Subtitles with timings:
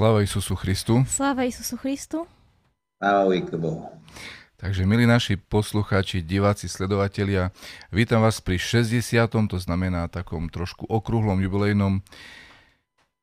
[0.00, 1.04] Sláva Isusu Christu.
[1.04, 2.24] Sláva Isusu Christu.
[2.96, 3.28] Sláva
[3.60, 3.84] Bohu.
[4.56, 7.52] Takže milí naši poslucháči, diváci, sledovatelia,
[7.92, 8.96] vítam vás pri 60.
[9.28, 12.00] to znamená takom trošku okrúhlom jubilejnom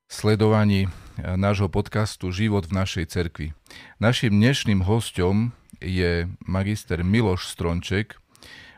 [0.06, 3.58] sledovaní eh, nášho podcastu Život v našej cerkvi.
[3.98, 8.22] Našim dnešným hostom je magister Miloš Stronček,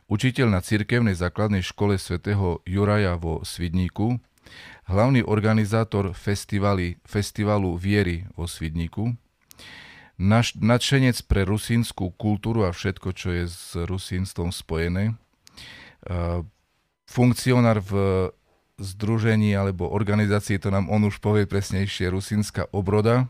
[0.08, 4.24] učiteľ na cirkevnej základnej škole svätého Juraja vo Svidníku,
[4.90, 9.14] hlavný organizátor festivaly, festivalu Viery vo Svidníku,
[10.20, 15.16] naš, nadšenec pre rusínsku kultúru a všetko, čo je s rusínstvom spojené.
[17.10, 17.94] Funkcionár v
[18.80, 23.28] združení alebo organizácii, to nám on už povie presnejšie, Rusínska obroda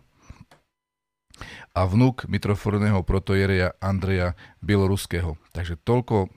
[1.73, 5.39] a vnúk mitroforného protojereja Andreja Bieloruského.
[5.55, 6.33] Takže toľko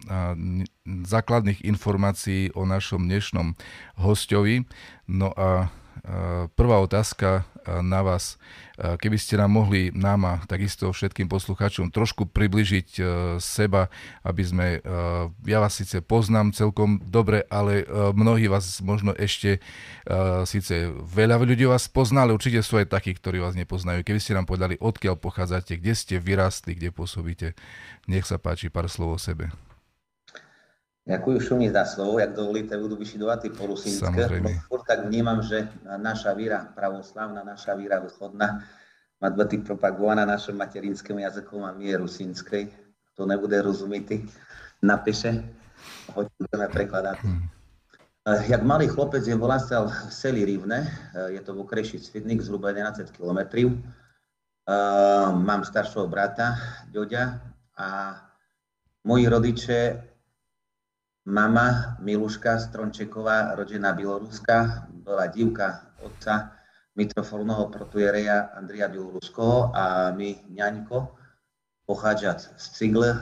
[0.86, 3.58] základných informácií o našom dnešnom
[3.98, 4.68] hostovi.
[5.10, 5.72] No a
[6.58, 8.40] prvá otázka na vás.
[8.74, 12.88] Keby ste nám mohli nám a takisto všetkým poslucháčom trošku približiť
[13.38, 13.86] seba,
[14.26, 14.66] aby sme,
[15.46, 17.86] ja vás síce poznám celkom dobre, ale
[18.18, 19.62] mnohí vás možno ešte,
[20.42, 24.02] síce veľa ľudí vás pozná, ale určite sú aj takí, ktorí vás nepoznajú.
[24.02, 27.54] Keby ste nám povedali, odkiaľ pochádzate, kde ste vyrástli, kde pôsobíte,
[28.10, 29.54] nech sa páči pár slov o sebe.
[31.02, 34.22] Ďakujem šumí za slovo, jak dovolíte, budu vyšidovať po rusínske.
[34.70, 38.62] No, tak vnímam, že naša víra pravoslavná, naša víra východná
[39.18, 42.64] má být propagovaná našem materinskému jazykom a my je rusínskej.
[43.18, 44.30] To nebude rozumieť,
[44.82, 45.42] napíše,
[46.14, 47.18] hoď budeme prekladať.
[47.22, 47.50] Hmm.
[48.46, 50.86] Jak malý chlopec je vyrastal v seli Rivne,
[51.34, 53.42] je to v okreši Svidnik, zhruba 11 km.
[55.34, 56.54] Mám staršieho brata,
[56.94, 57.42] Ďoďa,
[57.78, 57.86] a
[59.02, 59.78] moji rodiče
[61.22, 66.58] Mama Miluška Strončeková, rodená Bieloruska, bola divka otca
[66.98, 71.14] mitrofolného protujereja Andria Bieloruského a my ňaňko,
[71.86, 73.14] pochádzať z Cigle,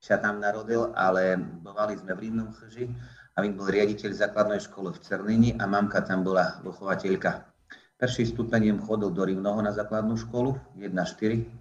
[0.00, 2.88] sa tam narodil, ale bovali sme v Rivnom chrži
[3.36, 7.44] a my bol riaditeľ základnej školy v Cernini a mamka tam bola vychovateľka.
[8.00, 11.57] Prvý stupeň chodil do Rivnoho na základnú školu, 1-4,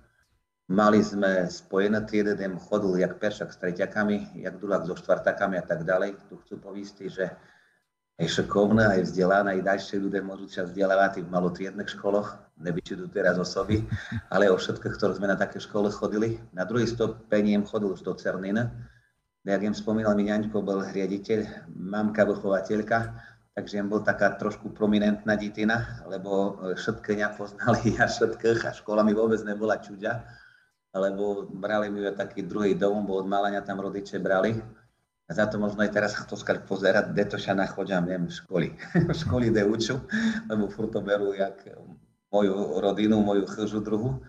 [0.67, 5.63] Mali sme spojené triedy, dem chodil jak peršak s treťakami, jak dulak so štvrtakami a
[5.63, 6.19] tak ďalej.
[6.27, 7.31] Tu chcú povísť, že
[8.19, 12.35] aj šokovné, aj vzdelané, aj ďalšie ľudia môžu sa vzdelávať v malotriednych školoch,
[12.83, 13.87] tu teraz osoby,
[14.27, 16.35] ale o všetkých, ktoré sme na také škole chodili.
[16.51, 18.67] Na druhý stupeň chodil už do Cernina.
[19.47, 23.15] Jak im spomínal, mi ňaňko bol riaditeľ, mamka vychovateľka,
[23.55, 29.15] takže im bol taká trošku prominentná ditina, lebo všetky poznali a všetkých a škola mi
[29.15, 30.27] vôbec nebola čuďa
[30.93, 34.55] lebo brali mi taký druhý dom, bo od malania tam rodiče brali.
[35.27, 38.71] A za to možno aj teraz to skať pozerať, kde to sa nachodím, neviem, školy.
[39.27, 39.99] školy, kde uču,
[40.47, 41.67] lebo furt to berú jak
[42.31, 44.23] moju rodinu, moju chžu druhu.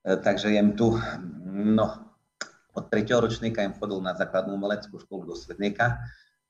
[0.00, 0.96] E, takže jem tu,
[1.52, 1.86] no,
[2.72, 3.04] od 3.
[3.20, 6.00] ročníka jem chodil na základnú umeleckú školu do Svedníka,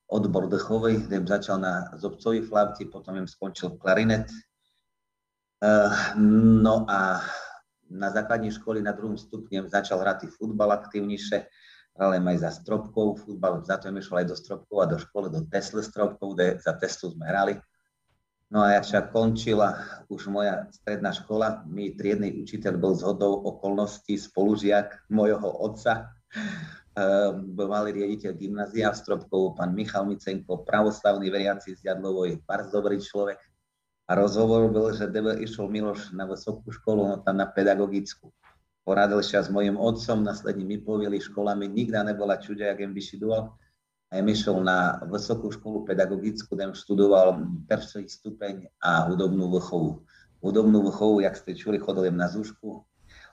[0.07, 4.31] odbor dechovej, kde začal na zobcovi flauti, potom jem skončil klarinet.
[4.31, 5.71] E,
[6.63, 7.27] no a
[7.91, 11.51] na základnej školy na druhom stupne začal hrať futbal aktívnejšie,
[11.99, 15.43] hral aj za stropkov futbal, za to išiel aj do stropkov a do školy, do
[15.51, 17.55] Tesla stropkov, kde za testu sme hrali.
[18.51, 19.79] No a jak však končila
[20.11, 26.11] už moja stredná škola, mi triedny učiteľ bol zhodou okolností spolužiak mojho otca,
[26.99, 32.83] ehm, bol malý riaditeľ gymnázia v Stropkov, pán Michal Micenko, pravoslavný veriaci z Jadlovoj, bardzo
[32.83, 33.39] dobrý človek
[34.11, 38.35] a rozhovor bol, že debe išiel Miloš na vysokú školu, no tam na pedagogickú.
[38.83, 43.55] Poradil sa s mojim otcom, následne mi povili, škola nikda nebola čudia, jak im vyšidoval.
[44.11, 47.39] A ja išiel na vysokú školu pedagogickú, tam študoval
[47.71, 50.03] prvý stupeň a hudobnú vychovu.
[50.43, 52.83] Hudobnú vychovu, jak ste čuli, chodil na zúšku,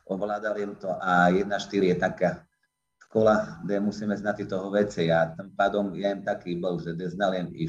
[0.05, 2.45] ovládal im to a 1-4 je taká
[3.09, 7.33] škola, kde musíme znať toho veci a tým pádom ja im taký bol, že znal
[7.33, 7.65] jem i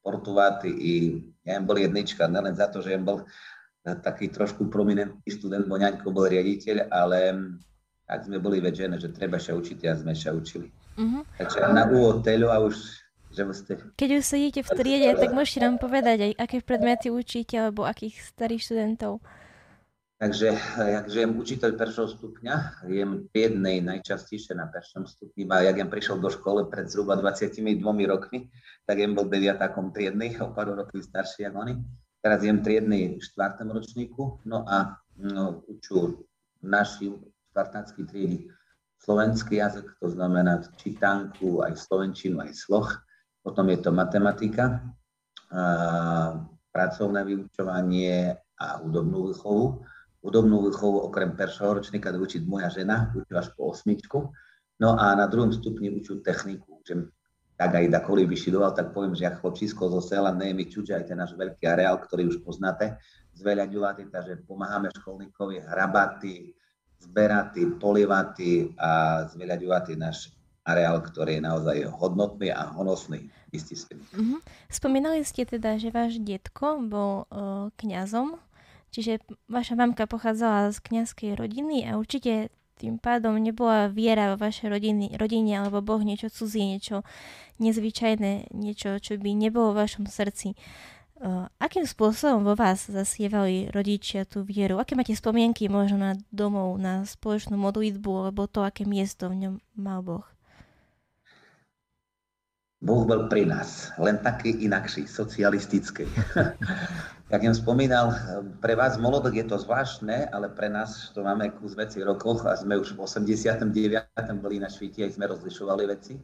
[0.00, 3.28] športovať i ja jem bol jednička, nelen za to, že jem bol
[3.84, 7.36] taký trošku prominentný student, bo ňaňko bol riaditeľ, ale
[8.04, 10.68] tak sme boli vedžené, že treba sa učiť a sme sa učili.
[11.00, 11.22] Uh-huh.
[11.38, 12.76] Takže na úvod teľu a už
[13.30, 13.72] že ste...
[13.94, 18.18] Keď už sedíte v triede, tak môžete nám povedať aj, aké predmety učíte, alebo akých
[18.26, 19.22] starých študentov.
[20.20, 25.88] Takže, jak jem učiteľ prvého stupňa, jem triednej najčastejšie na prvom stupni, a jak jem
[25.88, 28.52] prišiel do školy pred zhruba 22 rokmi,
[28.84, 31.74] tak jem bol deviatákom triednej, o pár rokov starší ako oni.
[32.20, 36.28] Teraz jem triednej v štvrtom ročníku, no a no, učú
[36.60, 37.16] naši
[37.48, 38.38] štvrtácky triedy
[39.00, 42.92] slovenský jazyk, to znamená čítanku, aj slovenčinu, aj sloh.
[43.40, 44.84] Potom je to matematika,
[45.48, 49.82] a pracovné vyučovanie a hudobnú výchovu.
[50.20, 54.32] Hudobnú výchovu okrem peršieho ročníka učiť moja žena, učí až po osmičku.
[54.80, 57.08] No a na druhom stupni učú techniku, že
[57.60, 61.20] tak aj Dakoli vyšidoval, tak poviem, že ak chlopčisko zo sela Nejmy Čuča, aj ten
[61.20, 62.96] náš veľký areál, ktorý už poznáte,
[63.36, 66.56] zveľaďovaty, takže pomáhame školníkovi hrabaty,
[67.04, 70.32] zberaty, polivaty a zveľaďovaty náš
[70.64, 73.28] areál, ktorý je naozaj hodnotný a honosný.
[73.50, 74.40] Istý mm-hmm.
[74.70, 78.38] Spomínali ste teda, že váš detko bol uh, kňazom,
[78.90, 82.50] čiže vaša mamka pochádzala z kňazskej rodiny a určite
[82.80, 87.04] tým pádom nebola viera vo vašej rodiny, rodine alebo Boh niečo cudzie, niečo
[87.60, 90.56] nezvyčajné, niečo, čo by nebolo v vašom srdci.
[91.20, 94.80] Uh, akým spôsobom vo vás zasievali rodičia tú vieru?
[94.80, 99.54] Aké máte spomienky možno na domov, na spoločnú modlitbu, alebo to, aké miesto v ňom
[99.76, 100.24] mal Boh?
[102.80, 106.08] Boh bol pri nás, len taký inakší, socialistický.
[107.32, 108.16] Jak som spomínal,
[108.64, 112.56] pre vás molodok je to zvláštne, ale pre nás, to máme kus veci rokoch a
[112.56, 113.68] sme už v 89.
[114.40, 116.16] boli na šviti, aj sme rozlišovali veci.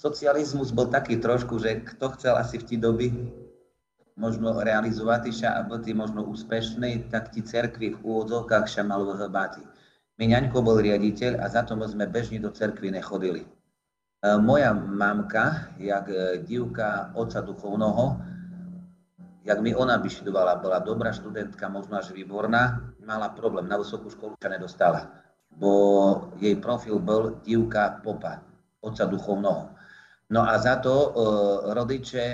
[0.00, 3.12] Socializmus bol taký trošku, že kto chcel asi v tí doby
[4.16, 9.60] možno realizovať a bol tí možno úspešný, tak ti cerkvi v úvodzovkách ša mal vhbáti.
[10.16, 13.44] My ňaňko bol riaditeľ a za to sme bežne do cerkvy nechodili
[14.20, 18.20] moja mamka, jak e, divka otca duchovného,
[19.44, 24.36] jak mi ona vyštudovala, bola dobrá študentka, možno až výborná, mala problém, na vysokú školu
[24.36, 25.08] sa nedostala,
[25.48, 25.72] bo
[26.36, 28.44] jej profil bol divka popa,
[28.84, 29.72] otca duchovného.
[30.30, 31.08] No a za to e,
[31.72, 32.24] rodiče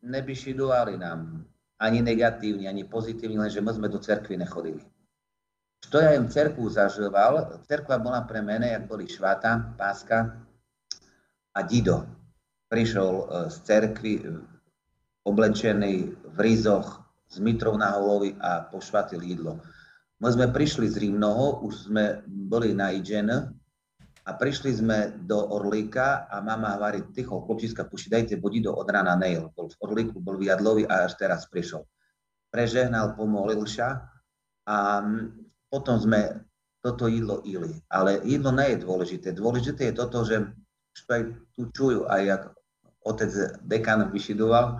[0.00, 1.44] nevyšidovali nám
[1.76, 4.80] ani negatívne, ani pozitívne, lenže my sme do cerkvy nechodili.
[5.84, 10.32] Čo ja im cerkvu zažíval, cerkva bola pre mene, jak boli švata, páska,
[11.54, 12.02] a Dido
[12.68, 14.22] prišiel e, z cerkvy e,
[15.24, 15.94] oblečený
[16.34, 19.62] v rizoch s mitrou na holovi a pošvatil jídlo.
[20.20, 23.30] My sme prišli z Rímnoho, už sme boli na Idžen
[24.24, 29.18] a prišli sme do Orlíka a mama hovorí, ticho, chlopčiska, puši, dajte do od rana.
[29.52, 31.84] Bol v Orlíku, bol v Jadlovi a až teraz prišiel.
[32.48, 34.14] Prežehnal, pomolil sa
[34.64, 35.02] a
[35.68, 36.46] potom sme
[36.80, 37.74] toto jídlo ili.
[37.90, 39.28] Ale jídlo nie je dôležité.
[39.34, 40.54] Dôležité je toto, že
[40.94, 41.22] čo aj
[41.58, 42.42] tu čujú, aj jak
[43.04, 43.30] otec
[43.66, 44.78] dekan vyšidoval,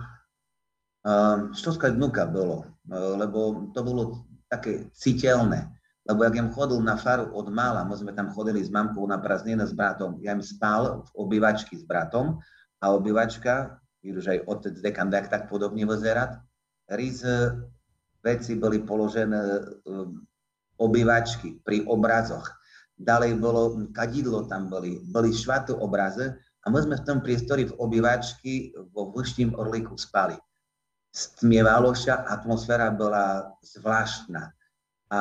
[1.03, 4.03] um, štovská dnuka bolo, uh, lebo to bolo
[4.47, 5.69] také citeľné.
[6.05, 9.17] Lebo jak jem chodil na faru od mála, my sme tam chodili s mamkou na
[9.17, 12.37] prázdniny s bratom, ja im spal v obývačky s bratom
[12.79, 16.37] a obývačka, už aj otec dekan tak, tak podobne vyzerať,
[16.93, 17.25] riz
[18.21, 20.21] veci boli položené um,
[20.77, 22.45] obývačky pri obrazoch
[22.99, 27.77] ďalej bolo kadidlo tam boli, boli švato obraze a my sme v tom priestore v
[27.77, 30.35] obývačky vo vlčným orlíku spali.
[31.15, 34.51] Stmievalo sa, atmosféra bola zvláštna.
[35.13, 35.19] A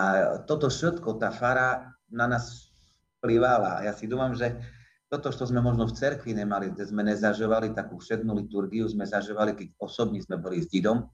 [0.49, 2.73] toto všetko, tá fara na nás
[3.21, 3.85] vplyvala.
[3.87, 4.59] Ja si dúfam, že
[5.07, 9.55] toto, čo sme možno v cerkvi nemali, kde sme nezažovali takú všetnú liturgiu, sme zažovali,
[9.55, 11.07] keď osobne sme boli s Didom,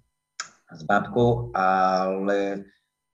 [0.70, 2.64] s babkou, ale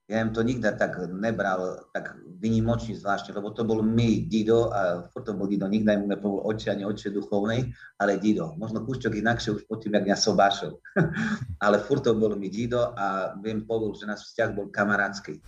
[0.07, 5.03] ja im to nikdy tak nebral, tak vynimočne zvláštne, lebo to bol my, Dido, a
[5.11, 8.55] furt to bol Dido, nikdy mu nepovedal oče ani oče duchovnej, ale Dido.
[8.55, 10.79] Možno kúšťok inakšie už potom, jak ja sobášel.
[11.65, 15.43] ale furt to bol mi Dido a viem povedal, že náš vzťah bol kamarátsky.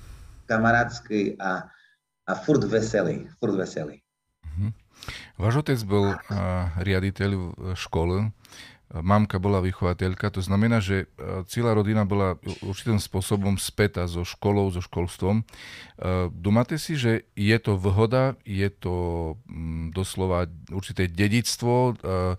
[0.52, 1.72] Kamarátsky a,
[2.28, 4.04] a furt veselý, furt veselý.
[4.60, 4.76] Mhm.
[5.40, 6.20] Váš otec bol
[6.84, 8.36] riaditeľ v škole
[8.90, 14.74] mamka bola vychovateľka, to znamená, že e, celá rodina bola určitým spôsobom spätá so školou,
[14.74, 15.42] so školstvom.
[15.42, 15.44] E,
[16.34, 18.96] Domáte si, že je to vhoda, je to
[19.46, 22.34] mm, doslova určité dedictvo, e,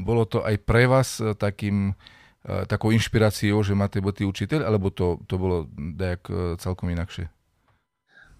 [0.00, 1.92] bolo to aj pre vás takým,
[2.40, 6.24] takou inšpiráciou, že máte byť učiteľ, alebo to, to bolo nejak
[6.56, 7.28] celkom inakšie?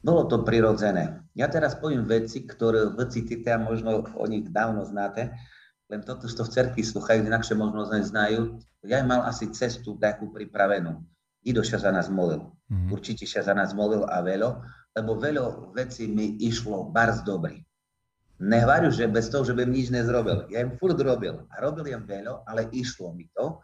[0.00, 1.20] Bolo to prirodzené.
[1.36, 5.36] Ja teraz poviem veci, ktoré veci a možno o nich dávno znáte,
[5.94, 8.58] len toto, čo v cerkvi sluchajú, inakšie možno neznajú.
[8.82, 11.06] Ja mal asi cestu takú pripravenú.
[11.46, 12.50] Ido sa za nás molil.
[12.66, 12.90] Mm-hmm.
[12.90, 14.58] Určite sa za nás molil a veľo,
[14.98, 17.62] lebo veľo vecí mi išlo barz dobrý.
[18.42, 20.50] Nehovorím, že bez toho, že by nič nezrobil.
[20.50, 21.46] Ja im furt robil.
[21.54, 23.62] A robil jem veľo, ale išlo mi to.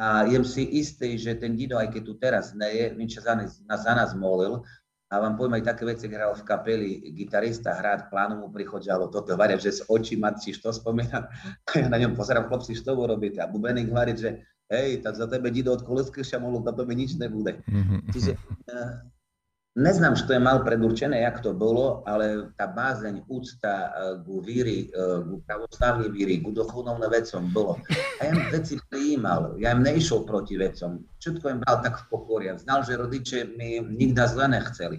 [0.00, 3.20] A jem si istý, že ten Dido, aj keď tu teraz nie je, on sa
[3.20, 4.64] za nás, za nás molil,
[5.08, 9.56] a vám poviem aj také veci, hral v kapeli gitarista, hrať plánomu prichodzalo toto, hovorí,
[9.56, 11.24] že z očí si to spomínam,
[11.64, 13.40] a ja na ňom pozerám, chlopci, čo to robíte?
[13.40, 16.92] A Bubeník hovorí, že hej, tak za tebe Dido od kolesky sa mohlo, to mi
[16.92, 17.64] nič nebude.
[17.64, 18.00] Mm-hmm.
[18.12, 18.36] Čiže
[18.68, 19.00] uh,
[19.78, 23.94] Neznám, čo je mal predurčené, jak to bolo, ale tá bázeň, úcta
[24.26, 24.90] ku víry,
[25.22, 27.78] ku pravoslavnej víry, ku duchovnom vecom bolo.
[28.18, 31.06] A ja veci prijímal, ja im neišiel proti vecom.
[31.22, 32.58] Všetko im bral tak v pokoria.
[32.58, 34.98] Znal, že rodiče mi nikda zle nechceli.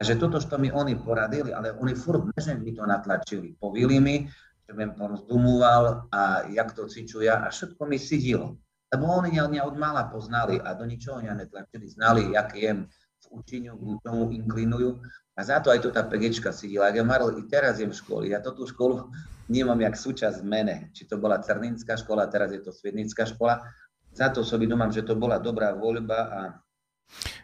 [0.00, 3.60] A že toto, čo mi oni poradili, ale oni furt že mi to natlačili.
[3.60, 4.24] Povili mi,
[4.64, 8.56] že mi porozumúval a jak to cvičuja a všetko mi sidilo.
[8.88, 12.88] Lebo oni mňa od mala poznali a do ničoho mňa netlačili, znali, jak jem,
[13.34, 15.02] v učeniu k tomu inklinujú.
[15.34, 16.94] A za to aj tu tá PGčka sedila.
[16.94, 18.22] Ja Marl, i teraz jem v škole.
[18.30, 19.10] Ja to tú školu
[19.50, 20.94] nemám jak súčasť mene.
[20.94, 23.66] Či to bola Cerninská škola, teraz je to Svednická škola.
[24.14, 26.40] Za to sobie domám, že to bola dobrá voľba a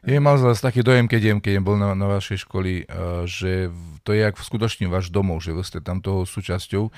[0.00, 3.24] je mal zase taký dojem, keď jem, keď jem bol na, na vašej školi, uh,
[3.28, 3.68] že
[4.02, 6.88] to je jak skutočne váš domov, že vy ste tam toho súčasťou.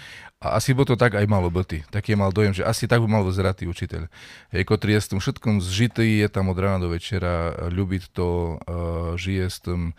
[0.42, 1.82] A asi bol to tak aj malo byty.
[1.90, 4.02] Taký mal dojem, že asi tak by mal vyzerať učiteľ.
[4.54, 8.58] Hej, ktorý je s tým všetkom zžitý, je tam od rána do večera, ľubí to,
[8.62, 9.94] uh, žije s tým.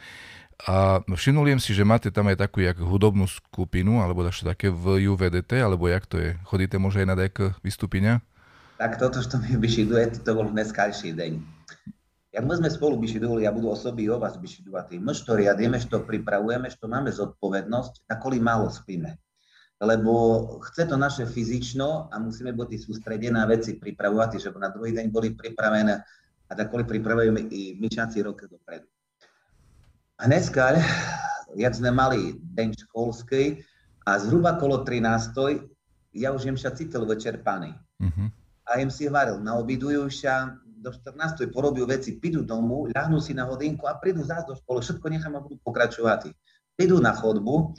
[0.63, 5.59] A všimnul si, že máte tam aj takú jak hudobnú skupinu, alebo také v UVDT,
[5.59, 6.39] alebo jak to je?
[6.47, 8.23] Chodíte možno aj na nejaké vystúpenia?
[8.79, 11.52] Tak toto, čo mi vyšiduje, to bol dneskajší deň
[12.33, 16.01] jak my sme spolu bišidovali, ja budu osoby o vás bišidovať, my što riadíme, što
[16.01, 19.21] pripravujeme, što máme zodpovednosť, na koli málo spíme.
[19.77, 20.13] Lebo
[20.65, 25.13] chce to naše fyzično a musíme byť sústredené na veci pripravovať, že na druhý deň
[25.13, 26.01] boli pripravené
[26.49, 28.89] a takoli pripravujeme i myšací roky dopredu.
[30.17, 30.79] A dneska,
[31.53, 33.61] jak sme mali deň školský
[34.09, 35.69] a zhruba kolo 13.
[36.13, 37.73] ja už jem sa cítil večerpaný.
[38.01, 38.27] Mm-hmm.
[38.63, 41.47] A jem si varil, naobidujú sa, do 14.
[41.55, 45.33] porobil veci, prídu domu, ľahnú si na hodinku a prídu zás do školy, všetko nechám
[45.33, 46.35] a budú pokračovať.
[46.75, 47.71] Prídu na chodbu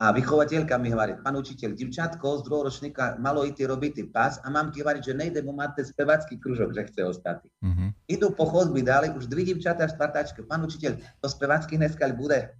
[0.00, 4.48] a vychovateľka mi hovorí, pán učiteľ, divčatko z druhého ročníka malo ísť robiť pás a
[4.48, 7.38] mám ti hovoriť, že nejde mu mať ten spevacký kružok, že chce ostať.
[7.60, 7.88] Mm-hmm.
[8.08, 12.50] Idú po chodbi ďalej, už dvi divčatá štvrtačka, pán učiteľ, to spevacký dneska bude.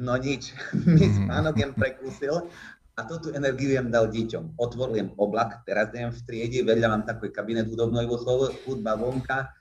[0.00, 0.56] No nič,
[0.88, 1.28] mi mm-hmm.
[1.28, 2.34] spánok jem prekúsil
[2.98, 4.58] a toto energiu jem dal deťom.
[4.58, 9.54] Otvoril oblak, teraz jem v triede, vedľa mám takový kabinet výchovy, hudba vonka,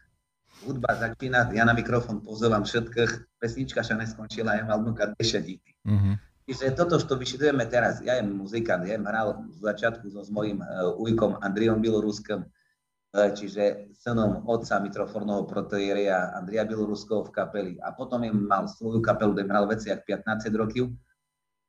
[0.65, 5.77] hudba začína, ja na mikrofón pozývam všetkých, pesnička sa neskončila, ja mal vnúka 10 díky.
[5.85, 6.15] Mm-hmm.
[6.49, 10.33] Čiže toto, čo vyšidujeme teraz, ja jem muzikant, ja jem hral v začiatku so s
[10.33, 17.73] mojím uh, ujkom Andriom Bieloruskom, uh, čiže synom otca mitroforného protoieria Andria Bieloruského v kapeli.
[17.83, 20.89] A potom im mal svoju kapelu, kde hral veci jak 15 rokov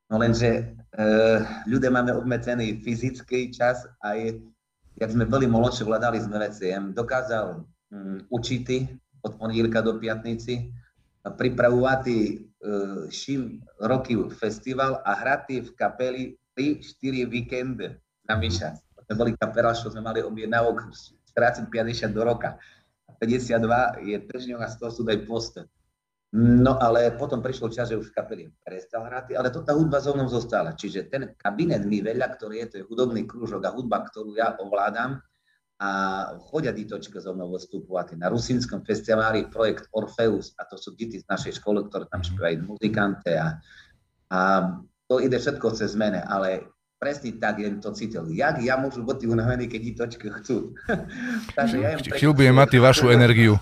[0.09, 0.63] No lenže e,
[1.69, 4.41] ľudia máme obmedzený fyzický čas a je,
[4.97, 6.73] jak sme boli molodšie, vládali sme veci.
[6.73, 8.67] Ja dokázal um, učiť
[9.21, 10.73] od pondelka do piatnici,
[11.29, 12.17] pripravovať e,
[13.13, 16.23] šim roky festival a hrať v kapeli
[16.57, 17.93] 3-4 víkendy
[18.25, 18.81] na myšac.
[19.09, 20.89] To boli kapela, čo sme mali objednávok
[21.37, 22.57] 40 50 do roka.
[23.21, 25.61] 52 je tržňov a 100 sú aj poste.
[26.37, 30.13] No ale potom prišiel čas, že už kapely prestal hrať, ale to tá hudba so
[30.13, 30.77] mnou zostala.
[30.77, 34.53] Čiže ten kabinet mi veľa, ktorý je, to je hudobný krúžok a hudba, ktorú ja
[34.61, 35.25] ovládam
[35.79, 35.91] a
[36.51, 41.25] chodia ditočka so mnou vystupovať na Rusinskom festiváli projekt Orfeus a to sú deti z
[41.31, 42.29] našej školy, ktoré tam mhm.
[42.29, 43.49] spievajú muzikante a,
[44.29, 44.39] a
[45.09, 46.69] to ide všetko cez mene, ale
[47.01, 48.27] presne tak jen to cítil.
[48.29, 50.77] Jak ja môžu byť unavení, keď ditočky chcú?
[51.57, 52.03] Takže ja im
[52.53, 53.57] mať vašu energiu.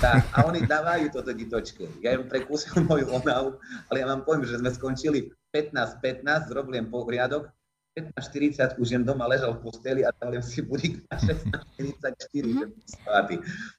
[0.00, 1.86] Tak, a oni dávajú toto ditočke.
[2.02, 3.58] Ja im prekúsil moju onavu,
[3.90, 7.50] ale ja vám poviem, že sme skončili 15-15, zrobil poriadok,
[7.94, 12.58] 15.40 už jem doma ležal v posteli a dal si budík na 16.44, mm-hmm.
[12.58, 13.34] že spáty.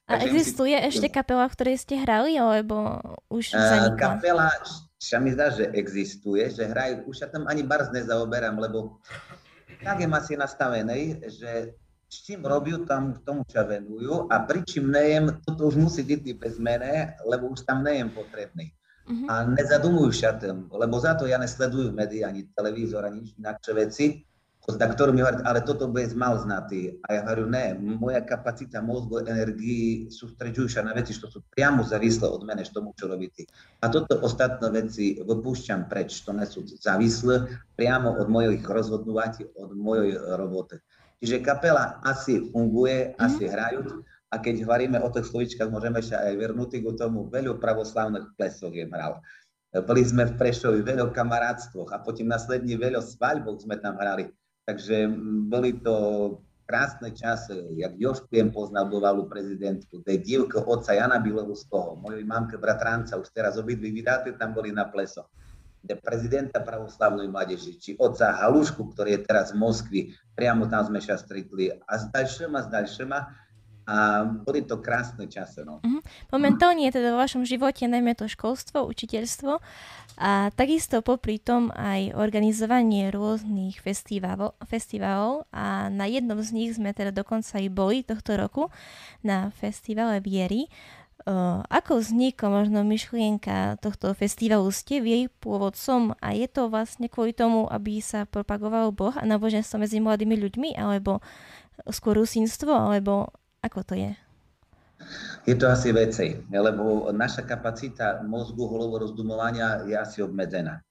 [0.08, 0.88] A existuje si...
[0.88, 2.96] ešte kapela, v ktorej ste hrali, alebo
[3.28, 3.92] už zanikla?
[3.92, 4.48] Uh, kapela,
[4.96, 9.04] sa mi zdá, že existuje, že hrajú, už sa tam ani barz nezaoberám, lebo
[9.84, 11.76] tak je asi nastavený, že
[12.22, 16.56] čím robiu, tam k tomu sa venujú a pričím nejem, toto už musí byť bez
[16.56, 18.72] mene, lebo už tam nejem potrebný.
[19.06, 19.26] Uh-huh.
[19.30, 24.06] A nezadumujú sa tým, lebo za to ja nesledujú médiá, ani televízor, ani inakšie veci,
[24.74, 26.98] na ktorú mi hovorí, ale toto bude mal znatý.
[27.06, 31.86] A ja hovorím, ne, moja kapacita mozgu, energii sústreďujú sa na veci, čo sú priamo
[31.86, 33.46] závislé od mene, čo môžu robiť.
[33.86, 37.46] A toto ostatné veci vypúšťam preč, to nie sú závislé
[37.78, 40.82] priamo od mojich rozhodnutí, od mojej roboty.
[41.20, 43.24] Čiže kapela asi funguje, mm-hmm.
[43.24, 44.04] asi hrajú.
[44.34, 47.30] A keď hovoríme o tých slovičkách, môžeme sa aj vernúť k tomu.
[47.30, 49.22] Veľa pravoslavných plesov je hral.
[49.86, 54.28] Boli sme v Prešovi veľa kamarátstvoch a potom následne veľa svaľbov sme tam hrali.
[54.66, 55.06] Takže
[55.46, 55.94] boli to
[56.66, 63.14] krásne časy, jak Joškujem poznal bývalú prezidentku, tej dievke otca Jana Biloruského, mojej mamke bratranca,
[63.14, 65.30] už teraz obidvi vydáte, tam boli na pleso
[65.94, 70.00] prezidenta pravoslavnej mládeži, či otca Halušku, ktorý je teraz v Moskvi,
[70.34, 73.18] priamo tam sme sa stretli a s ďalšíma, s ďalšíma.
[73.86, 75.62] a boli to krásne časy.
[75.62, 75.78] No.
[75.78, 76.02] Uh-huh.
[76.34, 79.62] Momentálne je teda vo vašom živote najmä to školstvo, učiteľstvo
[80.18, 86.90] a takisto popri tom aj organizovanie rôznych festivalov, festivalov a na jednom z nich sme
[86.90, 88.74] teda dokonca i boli tohto roku
[89.22, 90.66] na festivale Viery.
[91.24, 94.68] Uh, ako vznikla možno myšlienka tohto festivalu?
[94.68, 99.24] Ste v jej pôvodcom a je to vlastne kvôli tomu, aby sa propagoval Boh a
[99.24, 101.24] náboženstvo medzi mladými ľuďmi, alebo
[101.90, 103.32] skôr rusínstvo, alebo
[103.64, 104.12] ako to je?
[105.48, 110.84] Je to asi veci, lebo naša kapacita mozgu, holovo rozdumovania je asi obmedzená.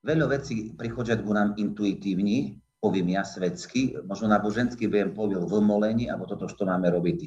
[0.00, 6.08] Veľa vecí prichodia ku nám intuitívne, poviem ja svetsky, možno nábožensky viem poviem v molení,
[6.08, 7.20] alebo toto, čo máme robiť.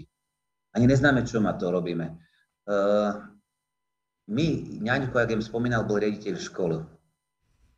[0.73, 2.17] Ani neznáme, čo ma to robíme.
[2.63, 3.27] Uh,
[4.31, 4.47] my,
[4.79, 6.77] ňaňko, jak jem spomínal, bol riaditeľ školy.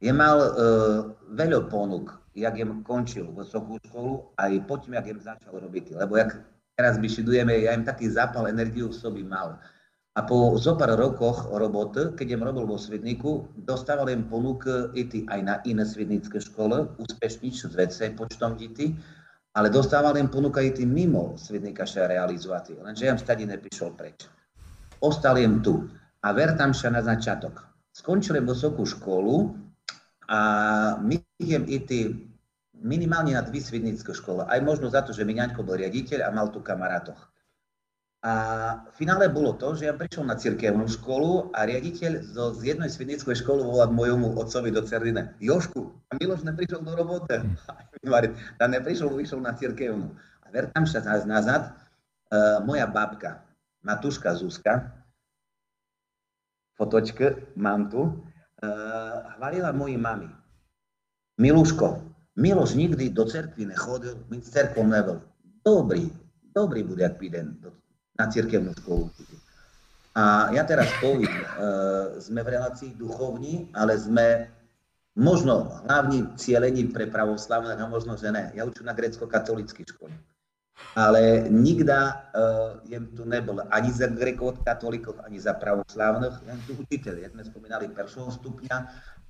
[0.03, 0.51] Je mal uh,
[1.33, 5.97] veľa ponúk, jak jem končil vysokú školu, aj potom, jak jem začal robiť.
[5.97, 6.37] Lebo jak
[6.77, 9.57] teraz vyšidujeme, ja im taký zápal energiu v sobi mal.
[10.15, 14.63] A po zopár rokoch roboty, keď som robil vo Svidniku, dostával im ponúk
[14.95, 18.95] ísť aj na iné svidnické škole, úspešnič z vece počtom detí,
[19.55, 22.79] ale dostával im ponúk aj mimo Svidnika sa realizovať.
[22.79, 24.34] Lenže ja stade neprišiel preč.
[25.01, 25.89] Ostal jem tu.
[26.25, 27.61] A ver tam sa na začiatok.
[27.95, 29.55] Skončil vysokú školu
[30.27, 30.39] a
[30.99, 32.17] my jem ísť
[32.81, 34.43] minimálne na dvi svidnické škole.
[34.43, 37.17] Aj možno za to, že Miňaňko bol riaditeľ a mal tu kamarátoch.
[38.25, 38.33] A
[38.89, 42.89] v finále bolo to, že ja prišiel na cirkevnú školu a riaditeľ zo, z jednej
[42.89, 45.37] svidnickej školy volá mojomu otcovi do Cerdine.
[45.37, 47.37] Jošku, a Miloš neprišiel do roboty.
[48.61, 50.13] A neprišiel, vyšiel na cirkevnú.
[50.41, 51.77] A ver tam sa nazad,
[52.33, 53.44] uh, moja babka,
[53.85, 55.05] Matuška Zuzka,
[56.73, 58.13] fotočke mám tu, uh,
[59.37, 60.27] hvalila mojej mami.
[61.37, 62.01] Miluško,
[62.35, 65.23] Miloš nikdy do cerkvy nechodil, my s cerkou nevel.
[65.63, 66.11] Dobrý,
[66.51, 67.55] dobrý bude, ak prídem
[68.19, 69.07] na cirkevnú školu.
[70.15, 71.47] A ja teraz poviem, e,
[72.23, 74.47] sme v relácii duchovní, ale sme
[75.15, 78.51] možno hlavní cieľení pre pravoslavných a možno, že ne.
[78.55, 80.11] Ja učím na grecko-katolický škole.
[80.95, 81.99] Ale nikda
[82.31, 87.15] uh, jem tu nebol ani za grekov katolíkov, ani za pravoslavných, jen tu učiteľ.
[87.19, 88.77] Jak sme spomínali prvého stupňa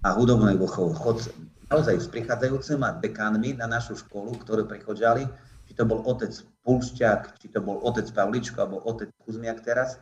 [0.06, 0.94] a hudobnej výchovu.
[0.94, 1.26] Chod
[1.74, 5.26] naozaj s prichádzajúcimi dekánmi na našu školu, ktorú prichodzali,
[5.66, 6.34] či to bol otec
[6.66, 9.98] Pulšťák, či to bol otec Pavličko, alebo otec Kuzmiak teraz,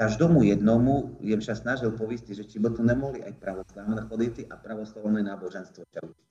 [0.00, 4.56] každomu jednomu jem sa snažil povistiť, že či by tu nemohli aj pravoslavné chodity a
[4.56, 6.30] pravoslavné náboženstvo učiť.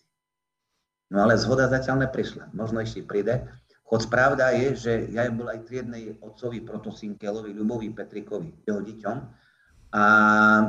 [1.13, 2.56] No ale zhoda zatiaľ neprišla.
[2.56, 3.45] Možno ešte príde.
[3.92, 9.18] Chod pravda je, že ja bol aj triednej otcovi Protosinkelovi, Ľubovi Petrikovi, jeho deťom,
[9.92, 10.04] a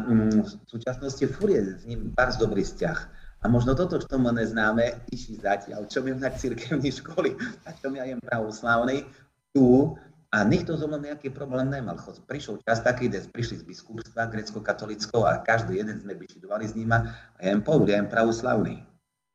[0.02, 2.98] mm, v súčasnosti furt je s ním bardzo dobrý vzťah.
[3.42, 7.94] A možno toto, čo mu neznáme, iši zatiaľ, čo my na cirkevnej školy, a čo
[7.94, 9.06] ja jem pravoslavnej,
[9.54, 9.94] tu,
[10.34, 11.94] a nikto so mnou nejaký problém nemal.
[12.26, 17.06] Prišiel čas taký, kde prišli z biskupstva grecko-katolického a každý jeden sme bišidovali s nima
[17.36, 18.74] a ja im povedal, ja jem pravoslavný.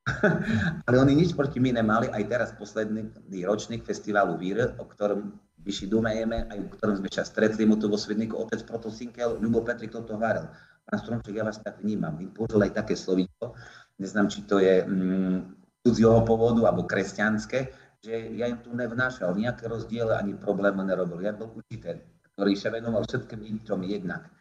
[0.88, 3.12] Ale oni nič proti mi nemali, aj teraz posledný
[3.44, 5.36] ročník festivalu Vír, o ktorom
[5.68, 9.92] vyšidujeme, aj o ktorom sme sa stretli, mu to vo Svedníku otec Protosinkel, Ľubo Petrik
[9.92, 10.48] toto hovoril.
[10.88, 12.16] Pán Stromček, ja vás tak vnímam.
[12.24, 13.52] Im použil aj také slovíčko,
[14.00, 15.38] neznám, či to je mm,
[15.84, 16.24] cudzieho
[16.64, 17.68] alebo kresťanské,
[18.00, 21.20] že ja im tu nevnášal nejaké rozdiely ani problémy nerobil.
[21.20, 22.00] Ja bol učiteľ,
[22.32, 24.32] ktorý sa venoval všetkým ničom jednak.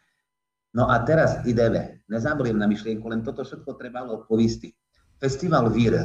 [0.76, 2.04] No a teraz ideme.
[2.06, 4.85] Nezabudím na myšlienku, len toto všetko trebalo povistiť.
[5.16, 5.96] Festival Vír.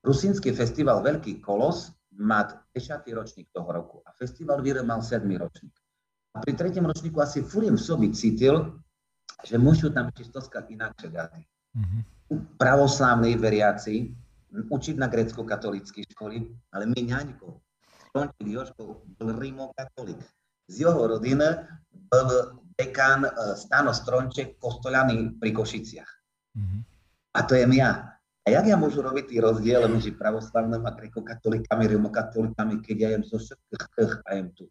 [0.00, 3.04] Rusínsky festival Veľký kolos má 10.
[3.12, 5.28] ročník toho roku a festival Vír mal 7.
[5.36, 5.74] ročník.
[6.32, 8.80] A pri treťom ročníku asi furiem v sobi cítil,
[9.44, 11.40] že môžu tam čistoskať inakšie dáty.
[11.76, 12.00] Mm-hmm.
[12.56, 14.12] Pravoslávnej veriaci
[14.52, 17.48] učiť na grecko-katolíckej školy, ale my ňaňko,
[18.08, 20.20] Stončík Joško bol rímokatolík.
[20.68, 21.68] Z jeho rodiny
[22.08, 26.10] bol dekán e, Stano Stronček kostolany pri Košiciach.
[26.56, 26.80] Mm-hmm.
[27.38, 28.18] A to je ja.
[28.42, 33.22] A jak ja môžu robiť tý rozdiel medzi pravoslavným a grekokatolikami, rimokatolikami, keď ja jem
[33.22, 34.64] zo všetkých a jem tu?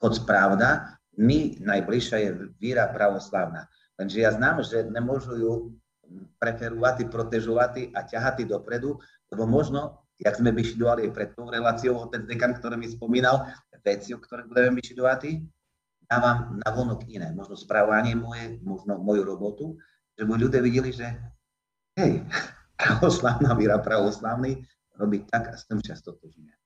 [0.00, 3.68] Hoď pravda, my najbližšia je víra pravoslavná.
[4.00, 5.52] Lenže ja znám, že nemôžu ju
[6.40, 8.96] preferovať, protežovať a ťahať dopredu,
[9.28, 13.50] lebo možno, jak sme vyšidovali pred tou reláciou, ten dekan, ktorý mi spomínal,
[13.82, 15.42] veci, o ktoré budeme vyšidovať,
[16.06, 17.34] dávam na vonok iné.
[17.34, 19.66] Možno správanie moje, možno moju robotu,
[20.16, 21.06] že by ľudia videli, že
[22.00, 22.24] hej,
[22.80, 24.64] pravoslavná víra pravoslavný
[24.96, 26.56] robiť tak a s tým často to žije.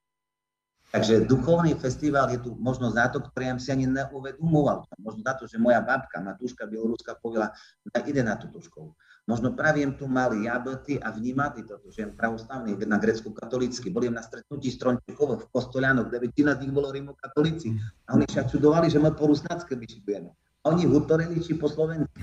[0.91, 4.91] Takže duchovný festival je tu možno za to, ktorý ja si ani neuvedomoval.
[4.99, 7.55] Možno za to, že moja babka, Matúška Bieloruska, povedala,
[8.03, 8.91] ide na túto školu.
[9.31, 13.87] Možno praviem tu mali jablty a vnímali toto, že jem pravoslavný na grecko-katolícky.
[13.95, 17.79] Boli na stretnutí Strončekov v Kostolianoch, kde väčšina z nich bolo rimokatolíci.
[18.11, 20.35] A oni sa čudovali, že my po rusnácké vyšibujeme.
[20.67, 22.19] A oni hutorili či po slovensky.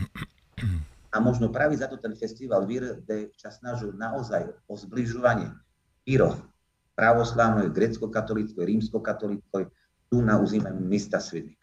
[1.12, 5.52] A možno práve za to ten festival Vír, kde sa snažil naozaj o zbližovanie
[6.04, 6.40] víroch
[6.98, 9.70] pravoslavnej, grecko-katolíckoj, rímsko-katolíckoj,
[10.10, 11.60] tu na území mesta Svidník.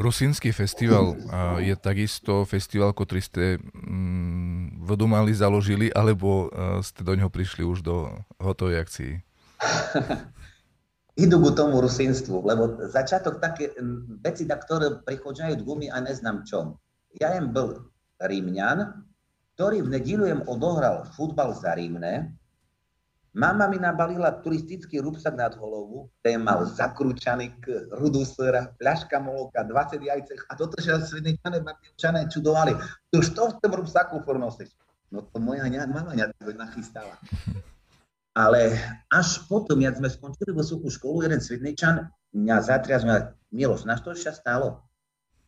[0.00, 1.14] Rusínsky festival
[1.60, 6.48] je takisto festival, ktorý ste mm, v Dumali založili, alebo
[6.80, 9.12] ste do neho prišli už do hotovej akcii?
[11.22, 13.76] Idú k tomu rusínstvu, lebo začiatok také
[14.24, 16.81] veci, na ktoré prichádzajú gumy a neznám čom.
[17.20, 17.90] Ja jem byl
[18.22, 19.04] Rímňan,
[19.54, 22.38] ktorý v nedílu jem odohral futbal za Rímne,
[23.32, 29.64] Mama mi nabalila turistický rúbsak nad holovu, ten mal zakrúčaný k rudu sera, fľaška moloka,
[29.64, 32.76] 20 jajcech a toto sa svedničané martinčané čudovali.
[33.16, 34.68] Už to v tom rúbsaku fornosiť.
[35.16, 37.16] No to moja ňa, mama ňa nachystala.
[38.36, 38.76] Ale
[39.08, 44.12] až potom, jak sme skončili vysokú školu, jeden svedničan mňa zatriaz, mňa, Miloš, na čo
[44.12, 44.84] sa stalo?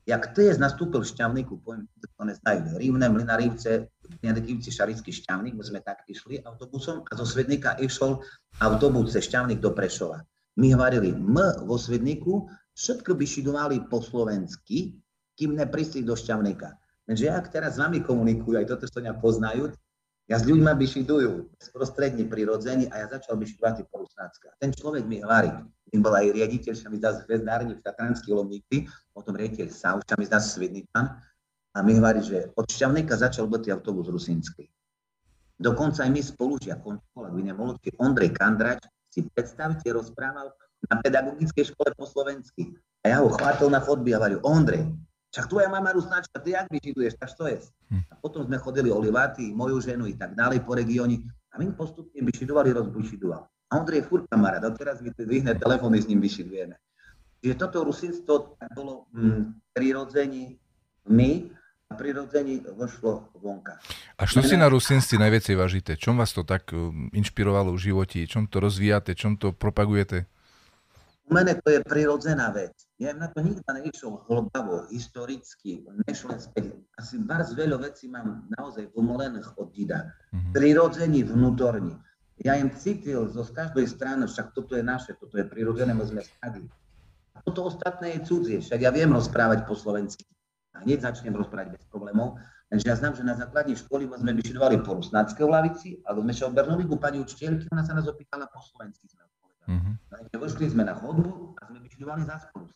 [0.04, 3.88] Jak je nastúpil v Šťavníku, poviem, to neznajú, Rívne, Mlinarívce,
[4.20, 8.20] Benediktivci, Šarický Šťavník, my sme tak išli autobusom a zo Svedníka išiel
[8.60, 10.20] autobus ze Šťavník do Prešova.
[10.60, 14.92] My hovorili, my vo Svedníku všetko by šidovali po slovensky,
[15.40, 16.76] kým neprísli do Šťavníka.
[17.08, 19.72] Takže ak teraz s vami komunikujú, aj toto, čo mňa poznajú,
[20.24, 24.56] ja s ľuďmi byšidujú, sprostredne prirodzení a ja začal byšidovať po rusnácka.
[24.56, 25.52] Ten človek mi hovorí,
[25.94, 30.18] tým bol aj riaditeľ, sa mi zdá zvezdárni v Tatranský Lomníky, potom riaditeľ Sav, sa
[30.18, 31.06] mi zdá Svedničan,
[31.70, 34.66] a mi hovorí, že od Šťavníka začal byť autobus rusínsky.
[35.54, 40.50] Dokonca aj my spolužiakom, kolegyne Molodky, Ondrej Kandrač, si predstavte, rozprával
[40.90, 42.74] na pedagogickej škole po slovensky.
[43.06, 44.82] A ja ho chvátil na chodby a hovorím, Ondrej,
[45.30, 47.62] však tvoja mama rusnáčka, ty jak vyžiduješ, tak to je.
[47.94, 48.02] Hm.
[48.10, 51.22] A potom sme chodili Oliváty, moju ženu i tak ďalej po regióni
[51.54, 53.46] a my postupne vyšidovali, rozbušidoval.
[53.70, 56.76] A Ondrej je furt kamarát, a teraz mi vyhne telefóny s ním vyšidujeme.
[57.44, 60.56] Čiže toto rusinstvo tak bolo hm, prirodzení
[61.12, 61.52] my
[61.88, 63.76] a prirodzení vošlo vonka.
[64.16, 65.92] A čo si na rusinství najviacej vážite?
[66.00, 68.24] Čom vás to tak hm, inšpirovalo v živote?
[68.24, 69.12] Čom to rozvíjate?
[69.12, 70.24] Čom to propagujete?
[71.24, 72.72] U mene to je prirodzená vec.
[73.00, 76.76] Ja na to nikdy neišiel hlbavo, historicky, nešlo späť.
[77.00, 80.12] Asi bardzo veľa vecí mám naozaj umolených od dida.
[80.32, 80.52] Mm-hmm.
[80.52, 81.96] Prirodzení vnútorní.
[82.42, 86.02] Ja im cítil zo z každej strany, však toto je naše, toto je prirodzené, my
[86.02, 86.66] sme skady.
[87.34, 90.26] A toto ostatné je cudzie, však ja viem rozprávať po slovensky.
[90.74, 92.42] A hneď začnem rozprávať bez problémov.
[92.74, 96.50] Lenže ja znam, že na základnej školy sme vyšidovali po rusnáckej lavici, alebo sme sa
[96.50, 99.06] o Bernoviku pani učiteľky, ona sa nás opýtala po slovensky.
[99.06, 99.22] Sme
[99.64, 100.36] Mm-hmm.
[100.36, 102.68] Vošli sme na chodbu a sme vyšľovali za spolu.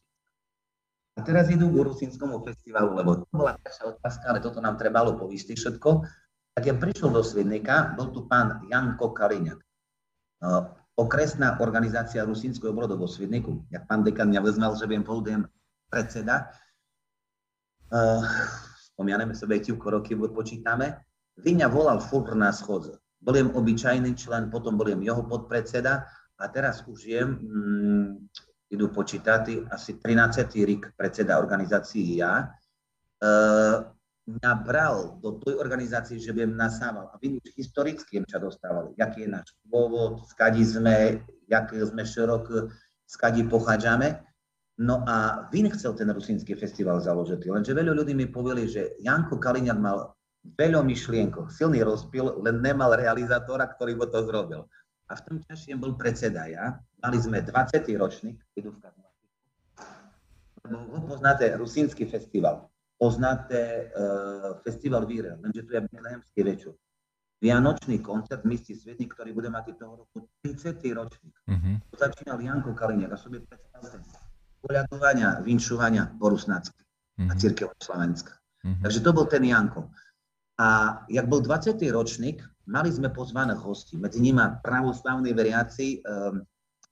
[1.18, 5.18] A teraz idú k Rusínskomu festivalu, lebo to bola taká otázka, ale toto nám trebalo
[5.18, 5.90] povistiť všetko.
[6.58, 9.62] Tak ja prišiel do Svednika, bol tu pán Janko Kaliňak.
[10.98, 13.62] okresná organizácia Rusínského obrodu vo Svedniku.
[13.70, 15.46] Jak pán dekan mňa vezmel, že viem pôjdem
[15.86, 16.50] predseda.
[18.90, 20.98] Spomíname sobie ťuko roky, počítame.
[21.38, 22.98] Vyňa volal furt na schodze.
[23.22, 26.10] Boliem obyčajný člen, potom boliem jeho podpredseda
[26.42, 28.34] a teraz už je, mm,
[28.74, 30.66] idú počítať, asi 13.
[30.66, 32.50] rik predseda organizácií ja,
[33.22, 33.30] e,
[34.28, 37.08] mňa bral do tej organizácie, že viem nasával.
[37.08, 42.68] A vy už historicky sa dostávali, aký je náš pôvod, skadi sme, jak sme širok,
[43.08, 44.20] skadi pochádzame.
[44.78, 49.40] No a Vin chcel ten rusínsky festival založiť, lenže veľa ľudí mi povedali, že Janko
[49.42, 50.14] Kaliňan mal
[50.54, 54.60] veľa myšlienkov, silný rozpil, len nemal realizátora, ktorý by to zrobil.
[55.08, 56.78] A v tom čase bol predseda ja.
[57.00, 57.80] Mali sme 20.
[57.96, 58.78] ročník, idú v
[60.68, 62.67] Lebo ho poznáte Rusínsky festival.
[62.98, 66.74] Poznáte uh, festival Víre, lenže tu je Betlehemský večer.
[67.38, 70.82] Vianočný koncert Misti Svetný, ktorý bude mať toho roku 30.
[70.90, 71.34] ročník.
[71.46, 71.78] Uh-huh.
[71.94, 74.02] Začínal Janko Kaliňák a sobie predstavte
[74.58, 77.30] poľadovania, vinšovania po rusnácky uh-huh.
[77.30, 77.38] a mhm.
[77.38, 78.34] církev Slovenska.
[78.34, 78.82] Uh-huh.
[78.82, 79.86] Takže to bol ten Janko.
[80.58, 81.78] A jak bol 20.
[81.94, 86.42] ročník, mali sme pozvaných hostí, medzi nimi pravoslavní veriaci um,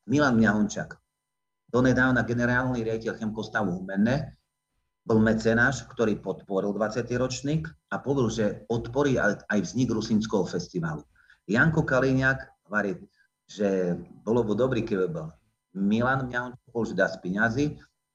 [0.07, 0.95] Milan Mňahončak,
[1.67, 4.39] donedávna generálny riaditeľ Chemkostavu Humenne,
[5.07, 7.07] bol mecenáš, ktorý podporil 20.
[7.15, 11.07] ročník a povedal, že podporí aj vznik Rusinského festivalu.
[11.47, 12.99] Janko Kaliňák hovorí,
[13.47, 13.95] že
[14.27, 15.31] bolo by dobrý, keby bol
[15.79, 16.59] Milan Mňahončak,
[16.91, 17.67] že dá z peňazí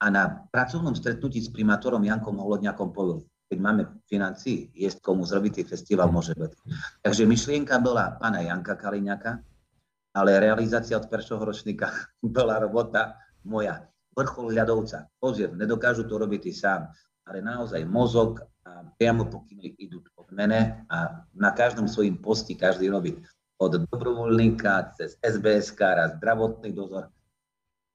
[0.03, 5.67] a na pracovnom stretnutí s primátorom Jankom Holodňakom povedal, keď máme financí, jesť komu zrobiť
[5.67, 6.51] festival, môže byť.
[7.03, 9.39] Takže myšlienka bola pána Janka Kaliňaka,
[10.11, 11.87] ale realizácia od prvého ročníka
[12.23, 13.15] bola robota
[13.47, 13.90] moja.
[14.11, 15.07] Vrchol ľadovca.
[15.19, 16.91] Pozrieš, nedokážu to robiť ty sám,
[17.23, 22.91] ale naozaj mozog a priamo pokyny idú od mene a na každom svojím posti každý
[22.91, 23.17] robí
[23.61, 25.77] od dobrovoľníka cez SBS,
[26.17, 27.13] zdravotný dozor,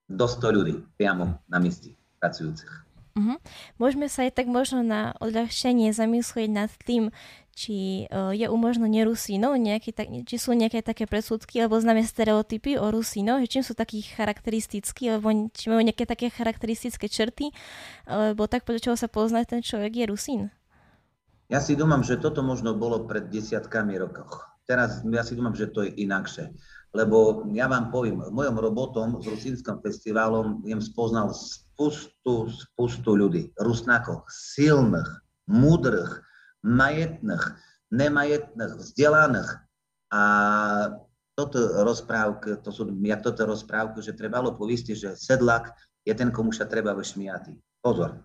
[0.06, 2.86] do 100 ľudí priamo na mieste pracujúcich.
[3.16, 3.40] Uh-huh.
[3.80, 7.10] Môžeme sa aj tak možno na odľahčenie zamyslieť nad tým,
[7.56, 12.76] či uh, je u možno nejaké, tak, či sú nejaké také predsudky alebo známe stereotypy
[12.76, 17.56] o Rusínoch, čím sú takí charakteristickí, alebo či majú nejaké také charakteristické črty,
[18.04, 20.40] alebo tak podľa čoho sa pozná ten človek je Rusín.
[21.48, 24.44] Ja si domám, že toto možno bolo pred desiatkami rokov.
[24.68, 26.52] Teraz ja si domám, že to je inakšie.
[26.92, 34.26] Lebo ja vám poviem, mojom robotom s Rusínskym festivalom jem spoznal spustu, spustu ľudí, Rusnákov,
[34.26, 35.06] silných,
[35.46, 36.25] múdrych,
[36.66, 37.44] majetných,
[37.94, 39.50] nemajetných, vzdelaných.
[40.10, 40.22] A
[41.38, 45.70] toto rozprávka, to sú jak toto rozprávku, že trebalo povistiť, že sedlak
[46.02, 47.54] je ten, komu sa treba vyšmiatý.
[47.78, 48.18] Pozor,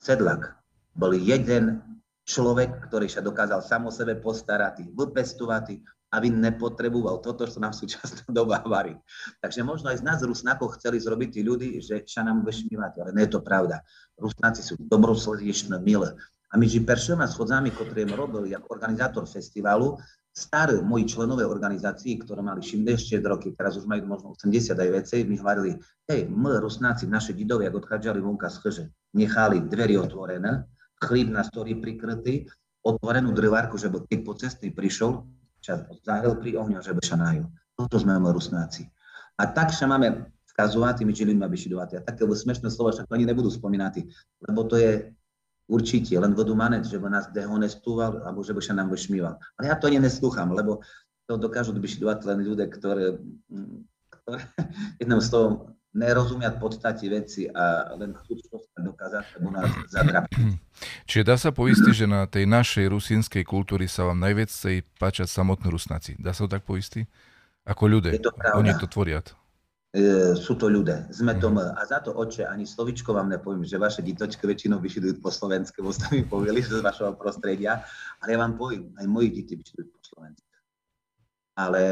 [0.00, 0.56] sedlak
[0.96, 1.84] bol jeden
[2.24, 8.26] človek, ktorý sa dokázal samo sebe postarať, vypestovať, aby nepotreboval toto, čo nám v súčasná
[8.38, 8.94] doba varí.
[9.42, 13.10] Takže možno aj z nás Rusnákov chceli zrobiť tí ľudí, že sa nám vyšmívať, ale
[13.14, 13.82] nie je to pravda.
[14.18, 16.14] Rusnáci sú dobrosrdečné, milé.
[16.50, 19.98] A među prvšíma schodzami, ktoré robil ako organizátor festivalu,
[20.34, 25.16] starí moji členové organizácií, ktoré mali 60 roky, teraz už majú možno 80 aj veci,
[25.26, 25.78] mi hovorili,
[26.10, 28.84] hej, my Rusnáci, naše didovia, ak odchádzali vonka z chrže,
[29.14, 30.66] nechali dvery otvorené,
[31.02, 32.46] chlíb na story prikrytý,
[32.82, 35.26] otvorenú drvárku, že keď po cesty prišiel,
[35.60, 37.44] čas zahrel pri ohňu, že by sa najil.
[37.76, 38.88] Toto sme my Rusnáci.
[39.36, 41.88] A tak sa máme skazovať tými ľuďmi vyšidovať.
[41.96, 44.04] A také smešné slova však oni nebudú spomínať,
[44.44, 45.12] lebo to je
[45.70, 49.38] Určite, len budú maneť, že by nás dehonestoval, alebo že by sa nám vyšmíval.
[49.54, 50.82] Ale ja to ani neslúcham, lebo
[51.30, 53.22] to dokážu vyšľovať len ľudia, ktoré,
[54.10, 54.42] ktoré
[54.98, 60.38] jednou slovom nerozumia podstate veci a len chcú čo dokázať, lebo nás zadrapiť.
[61.06, 64.50] Čiže dá sa poistiť, že na tej našej rusínskej kultúry sa vám najviac
[64.98, 66.14] páčať samotní rusnáci.
[66.18, 67.06] Dá sa to tak poistiť?
[67.66, 68.18] Ako ľudia.
[68.58, 69.22] Oni to tvoria.
[69.90, 71.10] E, sú to ľudia.
[71.10, 71.74] Sme to my.
[71.74, 75.82] A za to, oče, ani slovičko vám nepoviem, že vaše ditočky väčšinou vyšidujú po slovensku,
[75.82, 77.82] bo ste mi povedali, že z vašeho prostredia,
[78.22, 80.46] ale ja vám poviem, aj moji deti vyšidujú po slovensku.
[81.58, 81.82] Ale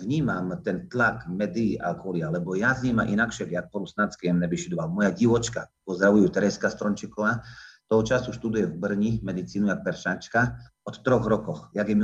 [0.00, 4.88] vnímam ten tlak médií a okolia, lebo ja z nima inakšie, jak po rusnácky nevyšidoval.
[4.88, 7.44] Moja divočka, pozdravujú Tereska Strončíková,
[7.92, 10.56] toho času študuje v Brni medicínu jak peršačka
[10.88, 11.68] od troch rokoch.
[11.76, 11.96] Jak je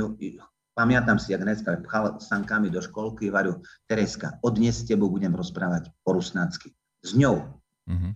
[0.77, 5.35] Pamätám si, jak dneska pchal sankami do školky, varu, Tereska, od dnes s tebou budem
[5.35, 6.71] rozprávať po rusnácky.
[7.03, 7.59] S ňou.
[7.89, 8.11] Mm-hmm.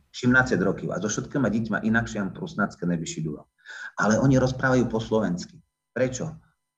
[0.54, 0.94] 17 rokov.
[0.94, 3.42] A so všetkými deťmi inakšie po rusnácky nevyšidujú.
[3.98, 5.58] Ale oni rozprávajú po slovensky.
[5.92, 6.30] Prečo?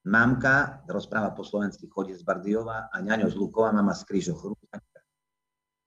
[0.05, 4.53] Mamka rozpráva po slovensky, chodí z Bardiova a ňaňo z Lukova, mama z Krížov.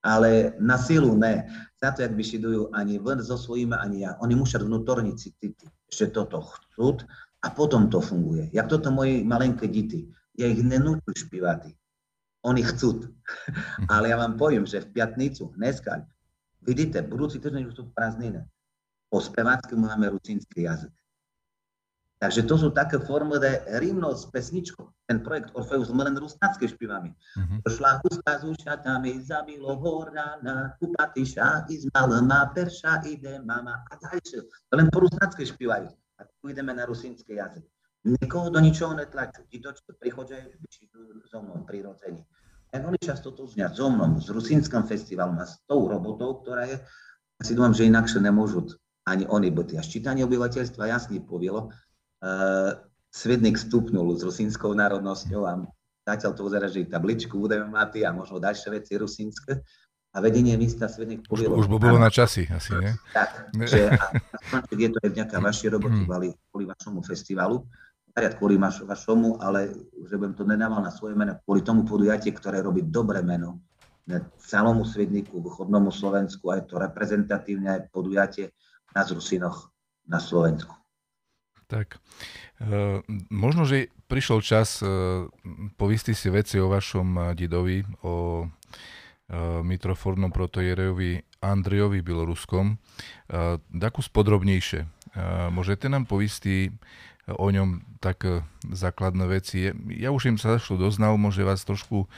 [0.02, 1.46] Ale na silu ne.
[1.78, 4.18] Za to, jak vyšidujú ani ven so svojimi, ani ja.
[4.18, 5.54] Oni musia vnútorne cítiť,
[5.86, 7.02] že toto chcú
[7.42, 8.50] a potom to funguje.
[8.50, 10.10] Jak toto moji malenké deti.
[10.38, 11.74] Ja ich nenúču špívať.
[12.46, 13.10] Oni chcú.
[13.92, 16.06] Ale ja vám poviem, že v piatnicu, dneska,
[16.62, 18.42] vidíte, budúci týždeň už sú prázdniny.
[19.10, 20.94] Po speváckému máme rusínsky jazyk.
[22.18, 24.90] Takže to sú také formy, kde rímno s pesničkou.
[25.06, 27.14] Ten projekt Orfeus sme len rusnácké špívami.
[27.14, 27.58] Mm-hmm.
[28.02, 34.42] Huska s ušatami, zabilo horana, kupatiša, izmal má perša, ide mama a ďalšie.
[34.74, 37.64] Len po rusnácké špívajú a tu ideme na rusínske jazyk.
[38.04, 39.46] Nikoho do ničoho netlačú.
[39.46, 42.22] Ti to, čo prichodia, vyčítujú so mnou prirodzení.
[42.68, 46.68] Tak oni často to zňať so mnou, s rusínskym festivalom a s tou robotou, ktorá
[46.68, 46.76] je,
[47.42, 48.70] si dúfam, že inakšie nemôžu
[49.08, 49.68] ani oni byť.
[49.78, 52.76] A ščítanie obyvateľstva jasne povielo, uh,
[53.08, 55.64] Svednik stupnul s rusínskou národnosťou a
[56.04, 59.64] zatiaľ to vyzerá, že tabličku budeme mať a možno ďalšie veci rusínske
[60.12, 61.60] a vedenie miesta Svedných povielo.
[61.60, 62.92] Už, už bolo na časy asi, nie?
[63.12, 64.06] Tak, že a,
[64.72, 67.60] je to aj vďaka vašej roboty, kvôli, kvôli vašomu festivalu,
[68.16, 69.68] poriad kvôli vaš, vašomu, ale
[70.08, 73.60] že budem to nedával na svoje meno, kvôli tomu podujatie, ktoré robí dobré meno
[74.08, 78.56] na celomu Svedníku, východnomu Slovensku, aj to reprezentatívne aj podujatie
[78.96, 79.68] na Zrusinoch
[80.08, 80.72] na Slovensku.
[81.68, 82.00] Tak,
[82.64, 84.88] e, možno, že prišiel čas e,
[85.76, 88.97] povistiť si veci o vašom didovi, o Eh,
[89.62, 92.74] mitrofornom protojerejovi Andrejovi Bieloruskom.
[93.28, 94.80] Eh, takú spodrobnejšie.
[94.82, 94.88] Eh,
[95.54, 96.74] môžete nám povistiť
[97.36, 98.24] o ňom tak
[98.64, 99.74] základné veci.
[99.92, 102.08] Ja už im sa zašlo doznal, môže vás trošku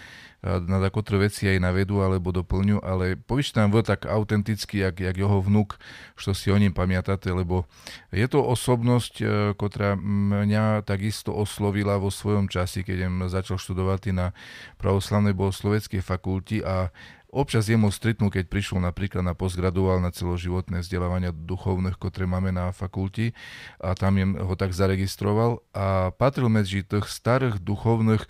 [0.40, 5.44] na takotre veci aj navedú alebo doplňu, ale povište nám tak autenticky, jak, jak jeho
[5.44, 5.76] vnúk,
[6.16, 7.68] čo si o ním pamiatate, lebo
[8.08, 14.16] je to osobnosť, e, ktorá mňa takisto oslovila vo svojom časi, keď som začal študovať
[14.16, 14.32] na
[14.80, 16.88] pravoslavnej bohosloveckej fakulti a
[17.30, 22.74] občas jemu stretnú, keď prišiel napríklad na postgraduál na celoživotné vzdelávania duchovných, ktoré máme na
[22.74, 23.32] fakulti
[23.78, 25.62] a tam jem ho tak zaregistroval.
[25.70, 28.26] A patril medzi tých starých duchovných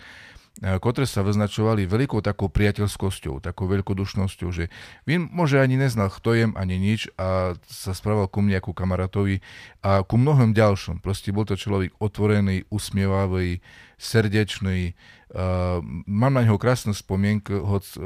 [0.59, 4.67] ktoré sa vyznačovali veľkou takou priateľskosťou, takou veľkodušnosťou, že
[5.07, 9.39] vím, môže ani neznal, kto jem, ani nič a sa správal ku mne ako kamarátovi
[9.79, 10.99] a ku mnohým ďalším.
[10.99, 13.63] Proste bol to človek otvorený, usmievavý,
[13.95, 14.93] srdečný.
[15.31, 18.03] Uh, mám na neho krásnu spomienku, hoď uh,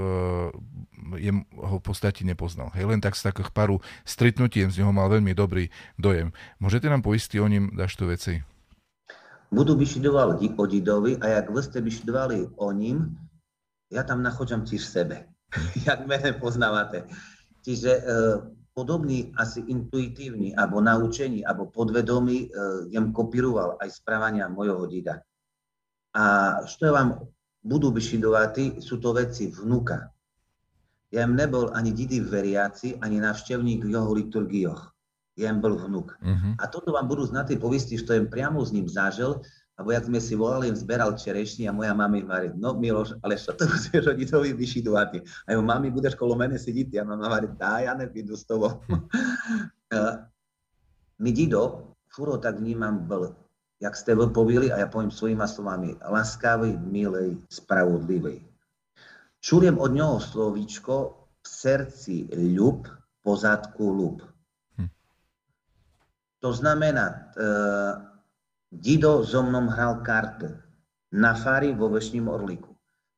[1.18, 2.70] jem ho v podstate nepoznal.
[2.78, 6.30] Hej, len tak z takých paru stretnutím z neho mal veľmi dobrý dojem.
[6.62, 8.46] Môžete nám poistiť o ním dašto veci?
[9.56, 13.16] Budu vyšidoval o Didovi a jak vy ste vyšidovali o ním,
[13.88, 15.32] ja tam nachodzam tiež sebe,
[15.88, 17.08] jak mene poznávate.
[17.64, 18.02] Čiže e,
[18.76, 22.58] podobný, asi intuitívny, alebo naučení, alebo podvedomý, e,
[22.92, 25.24] jem kopíroval aj správania mojho dida.
[26.20, 26.24] A
[26.60, 27.24] ja vám
[27.64, 30.12] budú vyšidovať, sú to veci vnuka.
[31.16, 34.95] Ja jem nebol ani didy veriaci, ani návštevník v jeho liturgioch
[35.36, 36.16] jem bol vnuk.
[36.20, 36.54] Uh-huh.
[36.60, 39.44] A toto vám budú znať tie povisti, što jem priamo s ním zažil,
[39.76, 43.52] alebo jak sme si volali, zberal čerešní a moja mami hovorí, no Miloš, ale čo
[43.52, 45.10] to musíš rodičovi vyšidovať?
[45.20, 46.96] A jeho mami, budeš kolo mene sedieť?
[46.96, 48.80] A mama hovorí, dá, ja nepídu s tobou.
[49.92, 50.24] Uh,
[51.24, 53.36] my Dido, furo tak vnímam, bol,
[53.84, 58.40] jak ste vy povili, a ja poviem svojima slovami, laskavý, milej, spravodlivý.
[59.44, 60.96] Čujem od ňoho slovíčko
[61.44, 62.88] v srdci ľub,
[63.28, 64.35] pozadku ľub.
[66.46, 67.20] To znamená, e,
[68.70, 70.54] Dido so mnou hral karty
[71.18, 72.70] na fari vo Vešním Orlíku.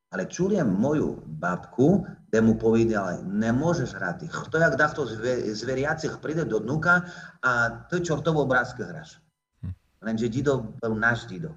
[0.08, 4.32] Ale čujem moju babku, kde mu povedala, nemôžeš hrať.
[4.32, 5.04] Kto jak takto
[5.44, 7.04] z veriacich príde do dnuka
[7.44, 9.20] a ty čortovo obrázky hráš.
[9.60, 9.76] Hm.
[10.08, 11.52] Lenže Dido bol náš Dido.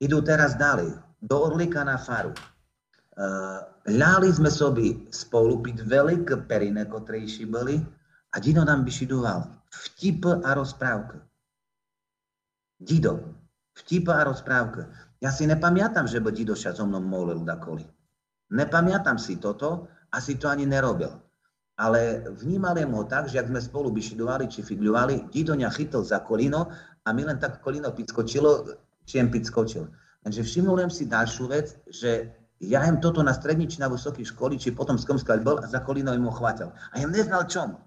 [0.00, 2.32] Idú teraz ďalej, do Orlíka na faru.
[2.32, 3.60] Uh,
[3.92, 7.76] ľali sme sobi spolu piť veľké perine, ktorejší boli,
[8.32, 11.24] a Dido nám vyšidoval vtip a rozprávka.
[12.78, 13.34] Dido,
[13.74, 14.88] vtip a rozprávka.
[15.18, 17.82] Ja si nepamiatam, že by Dido sa so mnou molil dakoli.
[18.54, 21.12] Nepamiatam si toto, asi to ani nerobil.
[21.78, 26.22] Ale vnímali ho tak, že ak sme spolu bišidovali či figľovali, Dido ňa chytil za
[26.22, 26.70] kolino
[27.04, 28.66] a mi len tak kolino pickočilo,
[29.06, 29.86] či jem pickočil.
[30.26, 34.58] Takže všimnujem si ďalšiu vec, že ja jem toto na strední či na vysokej školi,
[34.58, 36.74] či potom skomskať bol a za kolino im ho chvátil.
[36.90, 37.78] A jem neznal čom.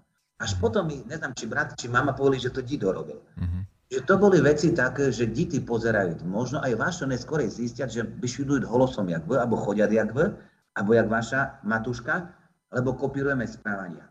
[0.42, 3.22] Až potom mi, neznám, či brat, či mama povedali, že to Dido robil.
[3.38, 3.62] Uh-huh.
[3.94, 6.26] Že to boli veci také, že deti pozerajú.
[6.26, 10.34] Možno aj vaše neskorej zistia, že vyšvidujú holosom jak vy, alebo chodia jak vy,
[10.74, 12.34] alebo jak vaša matuška,
[12.74, 14.10] lebo kopírujeme správania.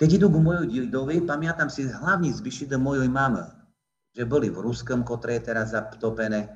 [0.00, 3.44] Keď idú k mojoj didovi, pamätám si hlavne z vyšide mojej mamy,
[4.16, 6.48] že boli v Ruskom, je teraz zaptopené,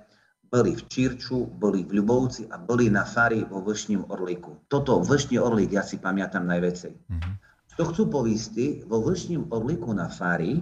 [0.51, 4.67] boli v Čirču, boli v Ľubovci a boli na fari vo Vršním Orlíku.
[4.67, 6.93] Toto Vršný Orlík ja si pamätám najväcej.
[6.93, 7.33] Uh-huh.
[7.79, 10.59] To chcú povisti, vo vršním orliku na Fári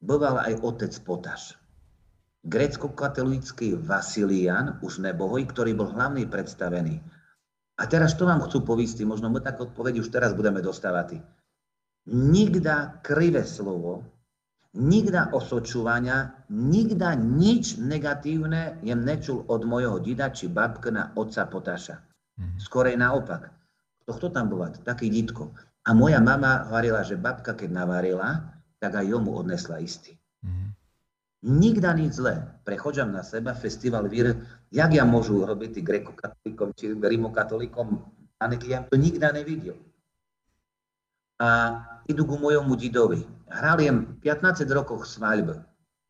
[0.00, 1.56] býval aj otec Potaš.
[2.46, 7.02] Grecko-katolícky Vasilian, už nebohoj, ktorý bol hlavný predstavený.
[7.76, 11.20] A teraz to vám chcú povisti, možno my tak odpovedi už teraz budeme dostávať.
[12.06, 14.06] Nikda krivé slovo,
[14.78, 21.96] nikda osočúvania, nikda nič negatívne jem nečul od mojho dida či babka na otca Potaša.
[22.38, 22.56] Mhm.
[22.62, 23.50] Skorej naopak.
[24.06, 24.62] To kto tam bol?
[24.70, 25.50] Taký dítko.
[25.86, 28.42] A moja mama varila, že babka keď navarila,
[28.82, 30.18] tak aj jomu odnesla istý.
[30.42, 30.68] Mm-hmm.
[31.46, 32.42] Nikda nič zlé.
[32.66, 34.34] Prechodžam na seba, festival vír,
[34.74, 37.86] jak ja môžu robiť grekokatolíkom či rimokatolíkom,
[38.66, 39.78] ja to nikda nevidel.
[41.38, 41.80] A
[42.10, 43.22] idú ku mojomu didovi.
[43.46, 45.62] Hraliem 15 rokov svaľbe.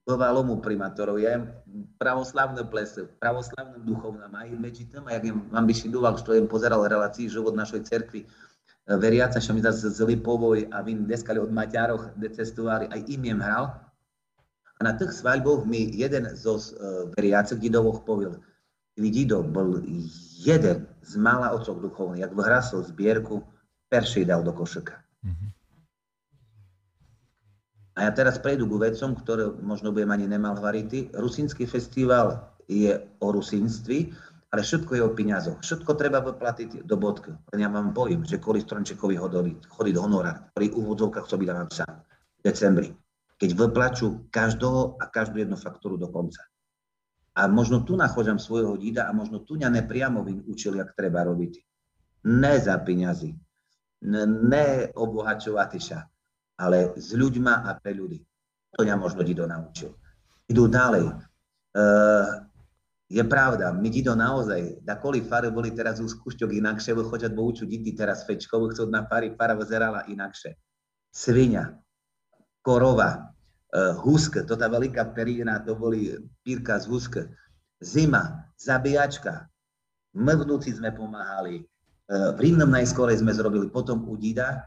[0.06, 1.50] Bovalomu primátorov, ja jem
[1.98, 6.86] pravoslavné plese, pravoslavným duchovnám aj medzi tým, a jak vám by šidoval, što jem pozeral
[6.86, 8.22] relácii život našej cerkvi,
[8.86, 13.22] veriaca, čo mi zase z Lipovoj a vy dneskali od Maťároch, kde cestovali, aj im
[13.26, 13.74] jem hral.
[14.78, 18.38] A na tých svaľboch mi jeden zo uh, veriacich didovoch povil,
[18.96, 19.84] Dido bol
[20.40, 23.44] jeden z mála otcov duchovných, jak vyhrasil zbierku,
[23.92, 24.96] peršej dal do košeka.
[25.20, 25.48] Mm-hmm.
[27.96, 31.12] A ja teraz prejdú ku vecom, ktoré možno budem ani nemal hvarity.
[31.12, 34.16] Rusínsky festival je o rusínství,
[34.52, 35.58] ale všetko je o peniazoch.
[35.58, 37.34] Všetko treba vyplatiť do bodky.
[37.52, 39.18] Len ja vám poviem, že kvôli Strončekovi
[39.66, 41.94] chodí do honorár, ktorý v úvodzovkách by vám sám
[42.38, 42.88] v decembri.
[43.36, 46.40] Keď vyplačú každého a každú jednu faktúru do konca.
[47.36, 51.52] A možno tu nachodám svojho dída a možno tu ňa nepriamo učil, jak treba robiť.
[52.32, 53.36] Ne za peniazy,
[54.08, 56.08] ne obohačovať sa,
[56.56, 58.24] ale s ľuďma a pre ľudí.
[58.76, 59.92] To ňa možno Dido naučil.
[60.48, 61.12] Idú ďalej.
[61.76, 62.45] Uh,
[63.06, 67.32] je pravda, my Dido naozaj, da koli fary boli teraz už kušťok inakšie, bo choďať
[67.38, 70.58] bo uču diti teraz fečkovu, chcú na fary, fara vyzerala inakšie.
[71.14, 71.78] Svinia,
[72.66, 77.14] korova, uh, husk, to tá veľká perína, to boli pírka z husk.
[77.78, 79.46] Zima, zabíjačka,
[80.18, 84.66] my vnúci sme pomáhali, uh, v Rímnom najskorej sme zrobili, potom u Dida,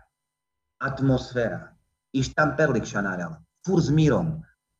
[0.79, 1.75] atmosféra,
[2.15, 3.35] i štamperlik šanáral,
[3.67, 4.39] fur s mírom.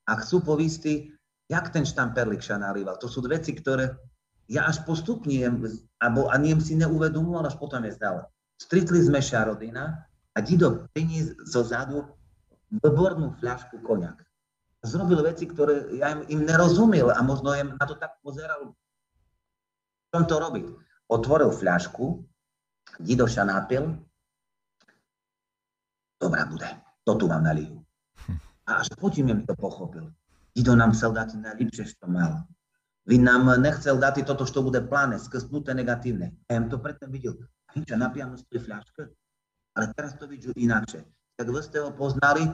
[0.10, 1.12] A chcú povisti,
[1.50, 3.02] jak ten štamperlik šanárival.
[3.02, 3.98] To sú veci, ktoré
[4.50, 5.66] ja až postupnem,
[6.02, 8.30] alebo ani si neuvedomoval, až potom je zdal.
[8.62, 12.06] Stritli sme šarodina a Dido prinies zo zadu
[12.70, 14.22] výbornú fľašku koniak.
[14.86, 18.72] Zrobil veci, ktoré ja im, im nerozumel a možno im na to tak pozeral,
[20.14, 20.66] čom to robiť.
[21.10, 22.24] Otvoril fľašku,
[23.02, 23.98] Didoša nápil,
[26.22, 26.70] dobrá bude
[27.10, 27.82] to tu vám nalijú.
[28.70, 30.14] A až potom mi to pochopil.
[30.54, 32.46] Dido nám chcel dať najlepšie, čo mal.
[33.10, 36.38] Vy nám nechcel dať toto, čo bude pláne, skrsnuté negatívne.
[36.46, 37.34] Ja som to predtým videl.
[37.74, 39.02] Čo, napijam z tej fľaške?
[39.78, 41.06] Ale teraz to vidím inakšie.
[41.38, 42.50] Tak vy ste ho poznali,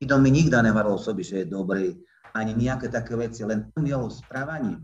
[0.00, 1.94] Dido mi nikdy nevarol sobi, že je dobrý,
[2.34, 4.82] ani nejaké také veci, len tým jeho správaním.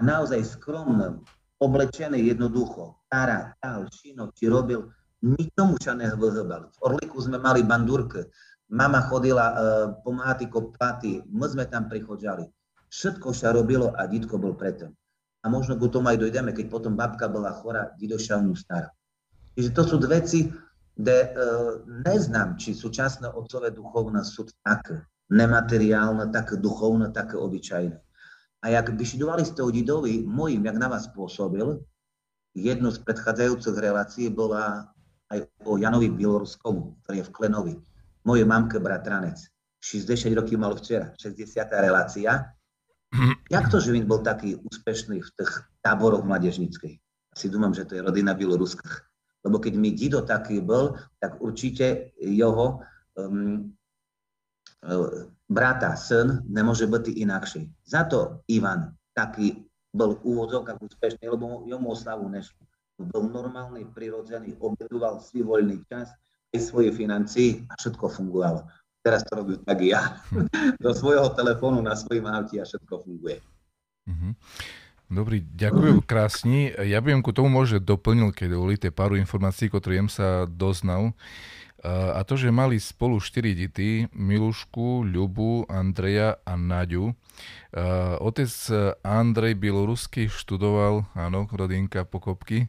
[0.00, 1.20] Naozaj skromným,
[1.60, 4.88] oblečený jednoducho, tára, tal, šino, či robil,
[5.20, 6.72] nikomu sa nevyhýbal.
[6.72, 8.32] V Orliku sme mali bandúrke,
[8.70, 9.56] mama chodila uh,
[10.06, 12.46] pomáhať kopáty, my sme tam prichodžali.
[12.90, 14.94] Všetko sa robilo a ditko bol preto.
[15.42, 18.90] A možno k tomu aj dojdeme, keď potom babka bola chora, dido šalnú stará.
[19.58, 20.46] Čiže to sú veci,
[20.94, 21.30] kde uh,
[22.06, 27.98] neznám, či súčasné otcové duchovné sú také nemateriálne, také duchovné, také obyčajné.
[28.60, 31.80] A jak by študovali ste o Didovi, mojim, jak na vás pôsobil,
[32.52, 34.92] jednu z predchádzajúcich relácií bola
[35.32, 37.74] aj o Janovi Bieloruskom, ktorý je v Klenovi
[38.24, 39.38] mojej mamke bratranec.
[39.80, 41.56] 60 rokov mal včera, 60.
[41.80, 42.52] relácia.
[43.54, 47.00] Jak to, že bol taký úspešný v tých táboroch mladežnickej?
[47.32, 49.08] Si dúmam, že to je rodina Bieloruských.
[49.40, 52.84] Lebo keď mi Dido taký bol, tak určite jeho
[53.16, 53.72] um,
[55.48, 57.62] brata, syn, nemôže byť inakší.
[57.88, 62.62] Za to Ivan taký bol v úvodzovkách úspešný, lebo jemu oslavu nešlo.
[63.00, 66.12] Bol normálny, prirodzený, obetoval svoj voľný čas,
[66.58, 68.66] svoje financie a všetko fungovalo.
[69.00, 70.18] Teraz to robím tak ja.
[70.82, 73.38] Do svojho telefónu na svojím auti a všetko funguje.
[74.10, 74.32] Mm-hmm.
[75.10, 76.74] Dobrý, ďakujem krásne.
[76.82, 81.14] Ja by ku tomu môže doplnil, keď dovolíte pár informácií, ktoré jem sa doznal.
[81.80, 87.16] A to, že mali spolu štyri deti, Milušku, Ľubu, Andreja a Naďu.
[88.20, 88.52] Otec
[89.00, 92.68] Andrej Bieloruský študoval, áno, rodinka Pokopky,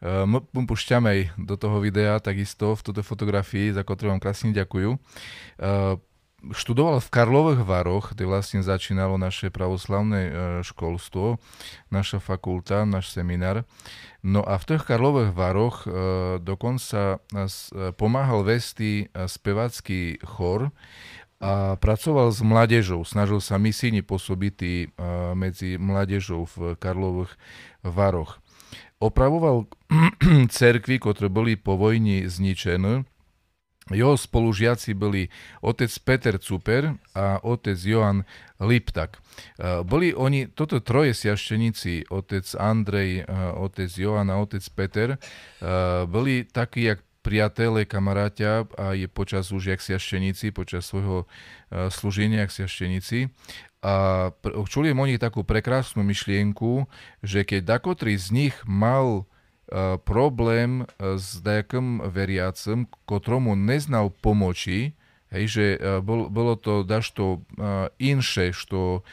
[0.00, 4.96] My pušťame do toho videa takisto v túto fotografii, za ktorú vám krásne ďakujú.
[6.40, 10.32] Študoval v Karlových Varoch, kde vlastne začínalo naše pravoslavné
[10.64, 11.36] školstvo,
[11.92, 13.68] naša fakulta, náš seminár.
[14.24, 15.84] No a v tých Karlových Varoch
[16.40, 17.20] dokonca
[18.00, 20.72] pomáhal vesti spevacký chor,
[21.40, 24.56] a pracoval s mládežou, snažil sa misijne pôsobiť
[25.32, 27.36] medzi mládežou v Karlových
[27.80, 28.40] Varoch
[29.00, 29.66] opravoval
[30.60, 33.08] cerkvy, ktoré boli po vojni zničené.
[33.90, 35.26] Jeho spolužiaci boli
[35.66, 38.22] otec Peter Cuper a otec Johan
[38.62, 39.18] Liptak.
[39.82, 43.26] Boli oni, toto troje siašteníci, otec Andrej,
[43.58, 45.18] otec Johan a otec Peter,
[46.06, 51.26] boli takí, jak priatelé, kamaráťa a je počas už jak siašteníci, počas svojho
[51.72, 53.28] služenia jak siašteníci.
[53.80, 54.28] A
[54.68, 56.84] čuli oni takú prekrásnu myšlienku,
[57.24, 64.92] že keď dakotri z nich mal uh, problém s nejakým veriacim, kotromu neznal pomoči,
[65.30, 67.46] Hej, že uh, bol, bolo to dašto
[68.02, 69.06] inše, što,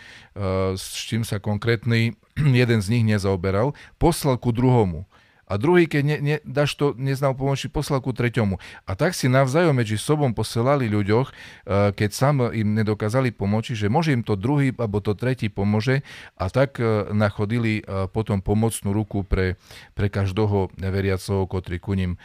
[0.74, 2.18] s čím sa konkrétny
[2.66, 5.06] jeden z nich nezaoberal, poslal ku druhomu
[5.48, 8.60] a druhý, keď ne, ne, dáš to, neznal pomoci, poslal ku treťomu.
[8.84, 13.88] A tak si navzájom medzi sobom posielali ľuďoch, eh, keď sám im nedokázali pomôcť, že
[13.88, 16.04] môže im to druhý alebo to tretí pomôže
[16.36, 19.56] a tak eh, nachodili eh, potom pomocnú ruku pre,
[19.96, 22.20] pre každého veriacoho, ktorý ku ním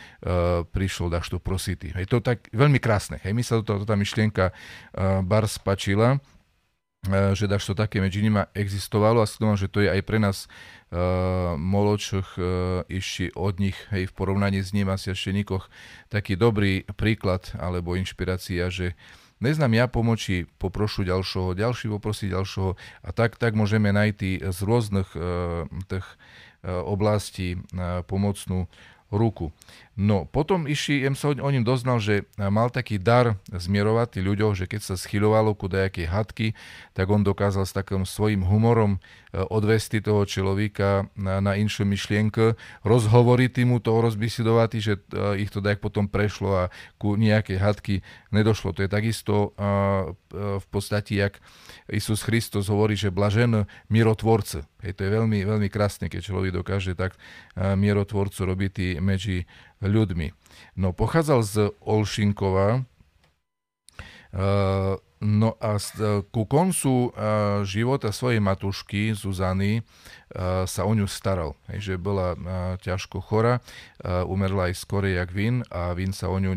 [0.73, 1.95] prišiel daš to prosity.
[1.95, 3.20] Je to tak veľmi krásne.
[3.23, 4.51] Hej, mi sa to, tá myšlienka
[5.23, 6.18] bar spačila
[7.11, 10.47] že daš to také medzi nimi existovalo a skúmam, že to je aj pre nás
[11.57, 12.45] moločoch uh,
[12.84, 15.72] ešte od nich, hej, v porovnaní s ním asi ešte nikoch
[16.12, 18.93] taký dobrý príklad alebo inšpirácia, že
[19.40, 22.76] neznám ja pomoči, poprošu ďalšieho, ďalší poprosí ďalšieho
[23.09, 28.68] a tak, tak môžeme najti z rôznych uh, tých uh, oblastí uh, pomocnú
[29.12, 29.53] ruku.
[29.93, 34.57] No, potom iši, jem sa o ňom doznal, že mal taký dar zmierovať tí ľuďoch,
[34.57, 36.47] že keď sa schylovalo ku dajakej hadky,
[36.97, 38.99] tak on dokázal s takým svojím humorom e,
[39.53, 42.57] odvesti toho človeka na, na inšiu myšlienku,
[42.88, 46.64] rozhovoriť mu to rozbisidovať, že e, ich to dajak potom prešlo a
[46.97, 47.95] ku nejakej hadky
[48.32, 48.72] nedošlo.
[48.72, 49.53] To je takisto
[50.32, 51.36] v podstate, jak
[51.93, 54.64] Isus Kristus hovorí, že blažen mirotvorce.
[54.80, 57.20] Hej, to je veľmi, veľmi krásne, keď človek dokáže tak
[57.61, 58.74] mirotvorcu robiť
[59.05, 59.45] medzi
[59.83, 60.30] ľuďmi.
[60.78, 62.85] No, pochádzal z Olšinkova, uh,
[65.22, 65.70] no a
[66.33, 67.12] ku koncu uh,
[67.66, 69.83] života svojej matušky Zuzany
[70.64, 71.61] sa o ňu staral.
[71.68, 72.33] Že bola
[72.80, 73.61] ťažko chora,
[74.01, 76.57] umerla aj skorej jak Vin a Vin sa o ňu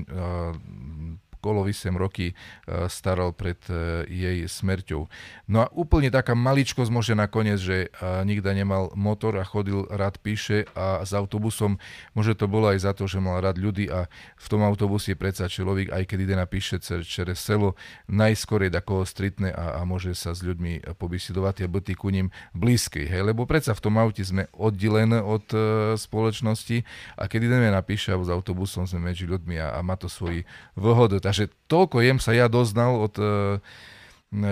[1.46, 5.06] okolo 8 roky e, staral pred e, jej smrťou.
[5.46, 7.88] No a úplne taká maličkosť môže nakoniec, že e,
[8.26, 11.78] nikda nemal motor a chodil rád píše a s autobusom,
[12.18, 14.10] môže to bolo aj za to, že mal rád ľudí a
[14.42, 17.78] v tom autobuse predsa človek, aj keď ide na píše čere selo,
[18.10, 22.34] najskôr je takoho stritne a, a môže sa s ľuďmi pobysidovať a byť ku ním
[22.58, 23.06] blízky.
[23.06, 23.22] Hej?
[23.22, 26.82] Lebo predsa v tom aute sme oddelené od e, spoločnosti
[27.22, 30.48] a keď ideme na píše s autobusom, sme medzi ľuďmi a, a má to svoji.
[30.80, 31.35] Takže
[31.68, 33.28] toľko jem sa ja doznal od uh,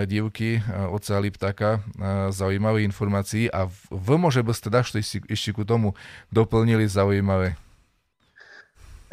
[0.03, 5.63] divky, uh, oca Liptaka, uh, zaujímavých informácií a v môže by ste dašto ešte ku
[5.63, 5.95] tomu
[6.29, 7.55] doplnili zaujímavé.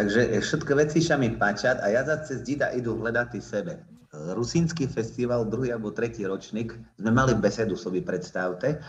[0.00, 3.84] Takže všetko veci sa mi páčat a ja za cez Dida idú hľadať sebe.
[4.10, 8.82] Rusínsky festival, druhý alebo tretí ročník, sme mali besedu, sobie predstavte.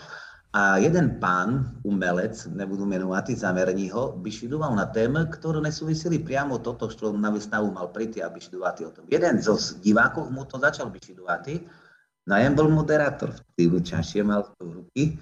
[0.51, 6.59] A jeden pán, umelec, nebudú menovať, zamerní ho, by šidoval na témy, ktoré nesúviseli priamo
[6.59, 9.03] toto, čo na výstavu mal príti a šidovať o tom.
[9.07, 11.63] Jeden zo divákov mu to začal šidovať,
[12.27, 15.15] no a bol moderátor, v čašie mal to ruky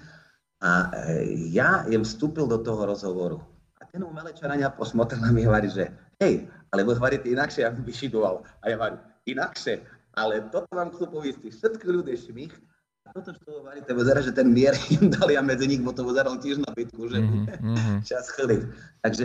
[0.58, 3.38] a e, ja jem vstúpil do toho rozhovoru.
[3.78, 7.70] A ten umelečar na mňa posmotrel a mi hovorí, že hej, ale vy hovoríte inakšie,
[7.70, 8.34] ako by šidoval.
[8.60, 8.98] A ja hovorím,
[9.30, 9.78] inakšie,
[10.18, 12.52] ale toto vám chcú poviesť, všetky ľudia šmích,
[13.10, 16.38] toto, čo hovoríte, vyzerá, že ten mier im dali a medzi nich, bo to vyzeralo
[16.38, 18.02] tiež na bitku, že mm-hmm.
[18.08, 18.62] čas chliť.
[19.02, 19.24] Takže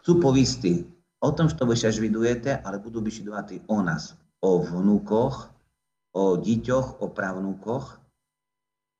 [0.00, 0.88] chcú povisti
[1.20, 5.50] o tom, čo vy sa vidujete, ale budú vyšidovať o nás, o vnúkoch,
[6.14, 7.98] o dieťoch, o pravnúkoch,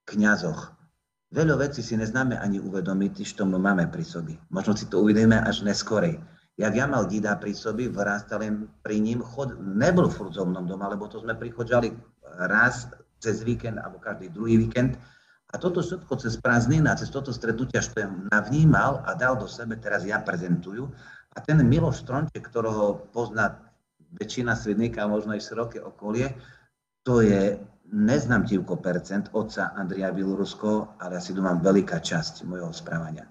[0.09, 0.77] kňazoch.
[1.29, 4.35] Veľa vecí si neznáme ani uvedomiť, čo my máme pri sobi.
[4.49, 6.17] Možno si to uvidíme až neskorej.
[6.59, 8.43] Jak ja mal dida pri sobi, vyrástal
[8.83, 11.95] pri ním, chod, nebol furt so mnou doma, lebo to sme prichodžali
[12.51, 14.99] raz cez víkend alebo každý druhý víkend.
[15.49, 19.49] A toto všetko cez prázdniny a cez toto stretnutia, čo ja navnímal a dal do
[19.49, 20.93] sebe, teraz ja prezentujú.
[21.33, 23.57] A ten Miloš Stronček, ktorého pozná
[24.21, 26.37] väčšina svedníka, možno aj široké okolie,
[27.01, 27.57] to je
[27.89, 33.25] neznamtivko percent otca Andria Bielorusko, ale asi tu mám veľká časť mojho správania.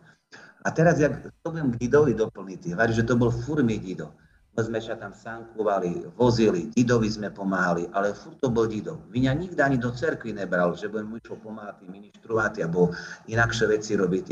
[0.66, 4.18] A teraz, jak to budem Gidovi doplniť, že to bol furmi Gido
[4.58, 9.06] sme sa tam sankovali, vozili, Didovi sme pomáhali, ale furt to bol Dido.
[9.14, 12.90] Vyňa nikdy ani do cerkvy nebral, že budem mu pomáhať ministrovať alebo
[13.30, 14.28] inakšie veci robiť.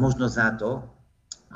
[0.00, 0.80] Možno za to,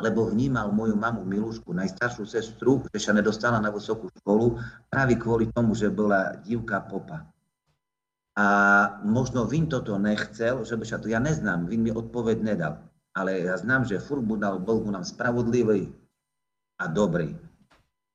[0.04, 4.60] lebo vnímal moju mamu Milušku, najstaršiu sestru, že sa nedostala na vysokú školu
[4.92, 7.24] práve kvôli tomu, že bola divka popa.
[8.36, 8.46] A
[9.00, 12.84] možno Vin toto nechcel, že by sa to, ja neznám, Vin mi odpoveď nedal.
[13.16, 15.88] Ale ja znám, že furt bol, bol nám spravodlivý
[16.76, 17.49] a dobrý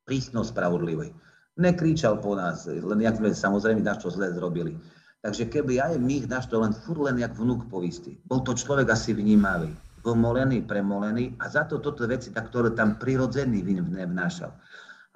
[0.05, 1.11] prísno spravodlivý.
[1.57, 4.77] Nekričal po nás, len jak sme samozrejme na čo zle zrobili.
[5.25, 8.21] Takže keby aj my náš to len fur len jak vnúk povistý.
[8.29, 9.73] Bol to človek asi vnímavý,
[10.05, 14.53] vomolený, premolený a za to toto veci, tak, ktoré tam prirodzený vnášal.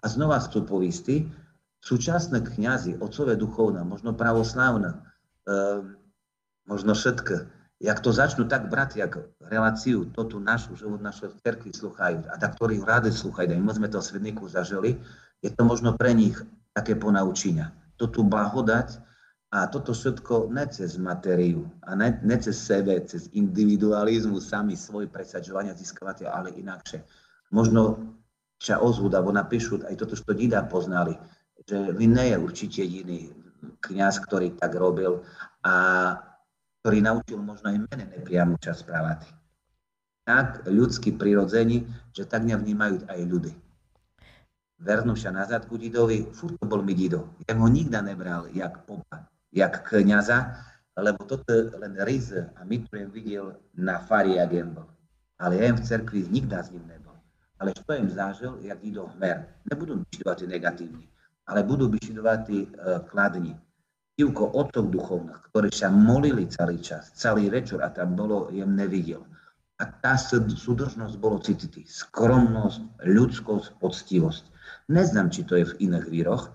[0.01, 1.29] A znova chcú povistý,
[1.85, 4.97] súčasné kňazi, otcové duchovné, možno pravoslávne,
[5.45, 5.55] e,
[6.65, 11.71] možno všetko, jak to začnú tak brať, jak reláciu, to tu našu, život naše cerky
[11.71, 14.99] sluchajú a tak, ktorí rádi sluchajú, aj my sme to svedníku zažili,
[15.39, 16.36] je to možno pre nich
[16.75, 17.71] také ponaučenia.
[17.95, 18.99] To tu blahodať
[19.55, 25.07] a toto všetko ne cez materiu a ne, ne cez sebe, cez individualizmus, sami svoj
[25.07, 27.01] presadzovania získavate, ale inakšie.
[27.55, 28.11] Možno
[28.59, 31.15] sa ozvúť, alebo napíšu aj toto, čo Dida poznali,
[31.63, 33.32] že vy nie je určite jediný
[33.80, 35.23] kňaz, ktorý tak robil
[35.63, 35.75] a
[36.80, 39.27] ktorý naučil možno aj mene nepriamu čas správať.
[40.23, 41.84] Tak ľudský prirodzení,
[42.15, 43.53] že tak mňa vnímajú aj ľudí.
[44.80, 47.36] Vernú sa nazad ku Didovi, furt to bol mi Dido.
[47.43, 50.55] Ja ho nikda nebral jak popa, jak kniaza,
[50.95, 54.88] lebo toto len riz a tu videl na fari, jak bol.
[55.39, 57.15] Ale ja v cerkvi nikda s ním nebol.
[57.59, 59.51] Ale čo im zažil, jak Dido hmer.
[59.67, 61.03] Nebudú byšidovať negatívne,
[61.43, 62.63] ale budú byšidovať uh,
[63.03, 63.59] kladní
[64.20, 69.24] Ivko otcov duchovných, ktorí sa molili celý čas, celý večer a tam bolo, jem nevidel.
[69.80, 71.88] A tá súdržnosť bolo citity.
[71.88, 74.43] Skromnosť, ľudskosť, poctivosť.
[74.91, 76.51] Neznám, či to je v iných víroch.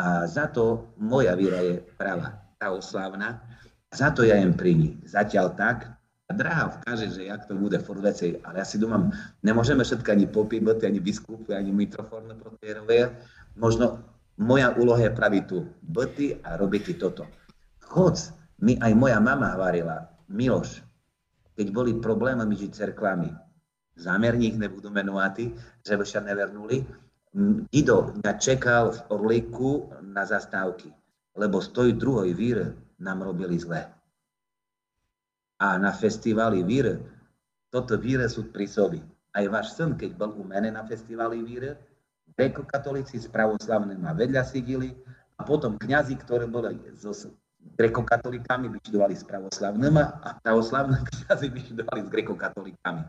[0.00, 3.44] A za to moja víra je práva, tá oslávna.
[3.92, 5.04] Za to ja jem príjmi.
[5.04, 5.92] Zatiaľ tak.
[6.26, 8.40] A drahá vkáže, že jak to bude furt veci.
[8.40, 9.12] Ale ja si domám,
[9.44, 13.12] nemôžeme všetko ani popíbať, ani biskupy, ani mitroforné protierové.
[13.52, 14.00] Možno
[14.42, 17.30] moja úloha je praviť tu boty a robiť toto.
[17.86, 18.18] Chod,
[18.62, 20.82] mi aj moja mama varila, Miloš,
[21.54, 23.30] keď boli problémy medzi cerkvami,
[23.94, 25.54] zámerník nebudú menovať,
[25.86, 26.82] že sa nevernuli,
[27.72, 30.92] Ido mňa čekal v Orlíku na zastávky,
[31.32, 33.88] lebo z tej druhej vír nám robili zle.
[35.56, 37.00] A na festivali vír,
[37.72, 39.00] toto víre sú pri sobi.
[39.32, 41.72] Aj váš syn, keď bol u mene na festivali vír,
[42.36, 44.96] grekokatolíci s pravoslavným a vedľa sidili
[45.36, 47.12] a potom kňazi, ktorí boli so
[47.78, 53.02] grekokatolíkami, vyčidovali s pravoslavným a pravoslavné kňazi vyčidovali s grekokatolíkami.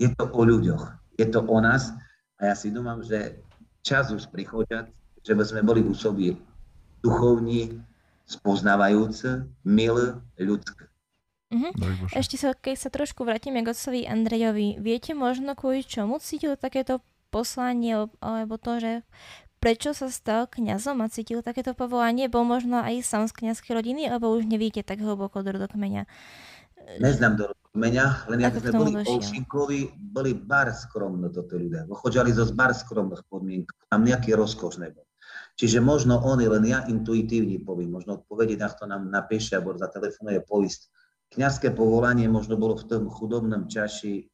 [0.00, 0.82] Je to o ľuďoch,
[1.18, 1.94] je to o nás
[2.42, 3.38] a ja si domám, že
[3.86, 4.90] čas už prichádza,
[5.22, 6.34] že by sme boli u sobi
[7.02, 7.82] duchovní,
[8.26, 10.86] spoznávajúce, milé, ľudské.
[11.52, 11.72] Uh-huh.
[12.16, 17.04] Ešte sa, keď sa trošku vrátime k otcovi Andrejovi, viete možno kvôli čomu cítil takéto
[17.32, 18.92] poslanie, alebo to, že
[19.62, 24.02] prečo sa stal kňazom a cítil takéto povolanie, bol možno aj sám z kňazskej rodiny,
[24.10, 26.04] alebo už nevíte tak hlboko do rodokmeňa?
[26.98, 27.46] Neznám do
[27.78, 31.86] meňa, len jak sme boli Olšinkovi, boli bar skromno toto ľudia.
[31.86, 35.06] Pochodžali zo bar skromných podmienk, tam nejaký rozkoš nebol.
[35.54, 40.42] Čiže možno oni, len ja intuitívne poviem, možno odpovedieť na to nám napíše, alebo zatelefonuje
[40.42, 40.90] poist.
[41.32, 44.31] Kňazské povolanie možno bolo v tom chudobnom čaši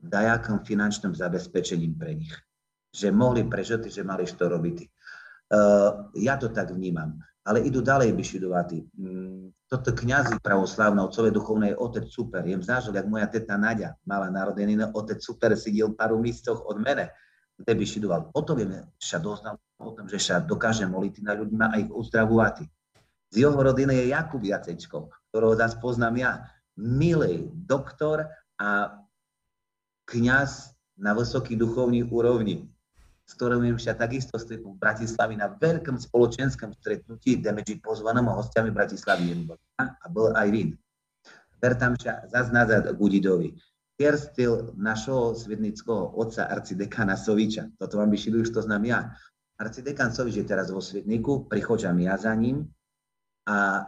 [0.00, 2.32] dajakým finančným zabezpečením pre nich.
[2.90, 4.78] Že mohli prežiť, že mali čo robiť.
[5.50, 8.68] Uh, ja to tak vnímam ale idú ďalej vyšidovať.
[9.00, 12.44] Mm, toto kniazy pravoslávne, otcové duchovné je otec super.
[12.44, 17.10] Jem zažil, jak moja teta Nadia mala narodeniny, otec super sedel pár místoch od mene,
[17.56, 17.74] kde.
[18.32, 21.90] O to vieme, že doznal o tom, že sa dokáže moliť na ľuďmi a ich
[21.92, 22.66] uzdravovať.
[23.30, 26.32] Z jeho rodiny je Jakub Jacečko, ktorého zase poznám ja.
[26.80, 28.26] Milý doktor
[28.56, 28.96] a
[30.10, 32.66] kňaz na vysoký duchovní úrovni
[33.30, 38.74] s ktorými sa takisto stretnú v Bratislavi na veľkom spoločenskom stretnutí, kde medzi pozvanými hostiami
[38.74, 40.74] Bratislavy je a bol aj Rín.
[41.62, 43.54] Ver tam sa zase nazad Gudidovi.
[43.94, 47.70] Kerstil našeho svednického otca arcidekana Soviča.
[47.78, 49.14] Toto vám vyšilu už to znam ja.
[49.62, 52.66] Arcidekan Sovič je teraz vo Svedniku, prichodzam ja za ním
[53.46, 53.86] a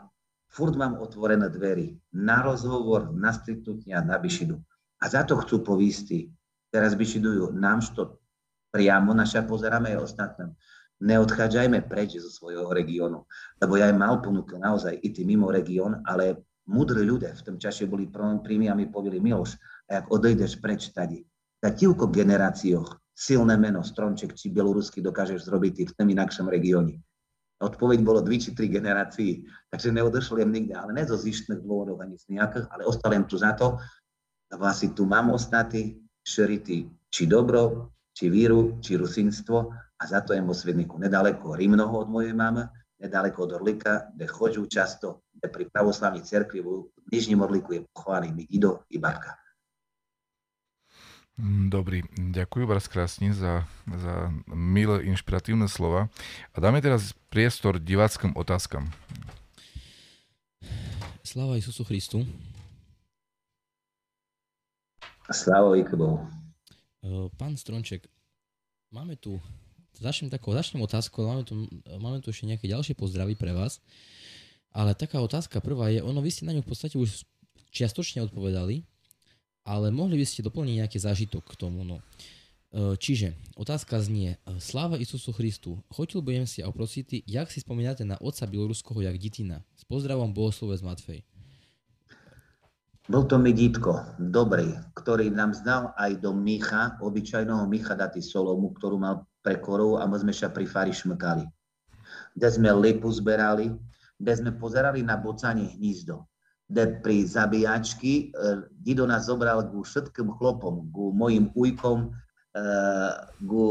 [0.52, 4.60] furt mám otvorené dvery na rozhovor, na stretnutia, na Bišidu.
[5.02, 6.30] A za to chcú povísti.
[6.70, 8.22] Teraz Bišidujú nám, što
[8.70, 10.50] priamo na sa pozeráme aj ostatným.
[11.02, 13.26] Neodchádzajme preč zo svojho regiónu,
[13.58, 17.56] lebo ja aj mal ponúkol naozaj i ty mimo región, ale múdri ľudia v tom
[17.58, 19.58] čase boli prími a mi povedali, Miloš,
[19.90, 21.26] a jak odejdeš preč tady,
[21.58, 27.02] za tílko generácioch silné meno, Stronček či Bielorusky dokážeš zrobiť v tom inakšom regióne.
[27.62, 32.18] Odpoveď bolo dvi či tri generácií, takže neodešliem nikde, ale ne zo zištných dôvodov ani
[32.18, 33.78] z nejakých, ale ostalem tu za to,
[34.60, 40.40] asi tu mám ostaty, šerity či dobro, či víru, či rusinstvo a za to je
[40.44, 42.68] vo Svedniku nedaleko Rimnoho od mojej mamy,
[43.00, 48.48] nedaleko od Orlika, kde chodžu často, kde pri pravoslavnej cerkvi v Nižním Orliku je pochovaný
[48.48, 49.36] Ido i Babka.
[51.40, 56.12] Mm, dobrý, ďakujem vás krásne za, za milé, inšpiratívne slova.
[56.52, 58.92] A dáme teraz priestor diváckým otázkam.
[61.24, 62.28] Sláva Isusu Christu.
[65.30, 66.18] Sláva Bohu.
[67.02, 68.06] Eh, pán Stronček,
[68.90, 69.38] máme tu,
[69.98, 71.66] začnem takou, začnem otázkou, máme tu,
[71.98, 73.82] máme tu ešte nejaké ďalšie pozdravy pre vás,
[74.70, 77.26] ale taká otázka prvá je, ono vy ste na ňu v podstate už
[77.74, 78.86] čiastočne odpovedali,
[79.62, 81.86] ale mohli by ste doplniť nejaký zážitok k tomu.
[81.86, 82.02] No.
[82.72, 88.16] Čiže otázka znie, sláva Isusu Christu, chotil budem si a oprosiť, jak si spomínate na
[88.16, 89.60] otca bieloruského jak Ditina.
[89.76, 91.20] S pozdravom Bohoslovec Matfej.
[93.10, 98.70] Bol to mi dítko, dobrý, ktorý nám znal aj do Micha, obyčajného Micha dati solomu,
[98.78, 101.42] ktorú mal pre korov a my sme sa pri fari šmkali.
[102.38, 103.74] Kde sme lipu zberali,
[104.22, 106.30] kde sme pozerali na bocanie hnízdo.
[106.70, 112.06] Kde pri zabíjačky e, Dido nás zobral ku všetkým chlopom, ku mojim ujkom,
[112.54, 112.62] e,
[113.42, 113.66] ku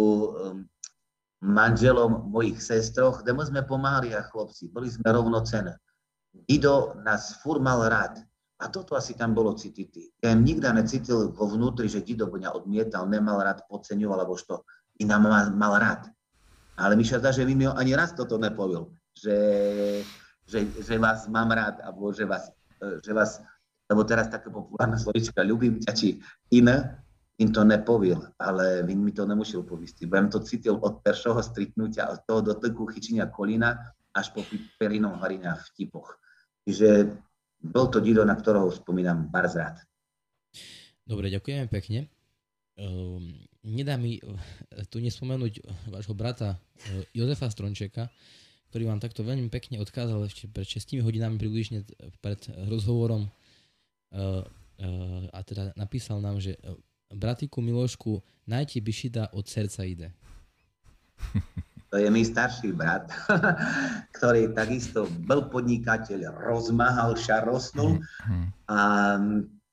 [1.40, 5.80] manželom mojich sestroch, kde my sme pomáhali a chlopci, boli sme rovnocené.
[6.36, 8.20] Dido nás fur mal rád,
[8.62, 10.14] a toto asi tam bolo citity.
[10.22, 14.62] Ja im nikda necítil vo vnútri, že Dido mňa odmietal, nemal rád, podceňoval, alebo što.
[15.02, 16.14] I nám mal, mal rád.
[16.78, 19.38] Ale mi sa zdá, že mi ani raz toto nepovil, že,
[20.46, 23.42] že, že vás mám rád, alebo že vás, že vás
[23.92, 26.24] lebo teraz taká populárna slovička, ľubím ťa, či
[26.56, 27.04] iné,
[27.44, 30.08] im to nepovil, ale vin mi to nemusel povistiť.
[30.08, 33.76] Budem to cítil od peršoho stritnutia, od toho dotyku chyčenia kolína
[34.16, 34.48] až po
[34.80, 36.16] perinom hvarenia v tipoch.
[36.64, 37.12] Čiže
[37.62, 39.78] bol to Dido, na ktorého spomínam bardzo rád.
[41.06, 42.10] Dobre, ďakujeme pekne.
[42.78, 43.22] Uh,
[43.62, 44.18] nedá mi
[44.90, 45.62] tu nespomenúť
[45.94, 48.10] vášho brata uh, Jozefa Strončeka,
[48.74, 51.86] ktorý vám takto veľmi pekne odkázal ešte pred 6 hodinami približne
[52.24, 52.40] pred
[52.72, 54.42] rozhovorom uh,
[55.30, 56.58] a teda napísal nám, že
[57.14, 60.10] bratiku Milošku, najti Bišida od srdca ide.
[61.92, 63.12] To je mi starší brat,
[64.16, 68.44] ktorý takisto bol podnikateľ, rozmahal, šarosnul mhm.
[68.72, 68.80] a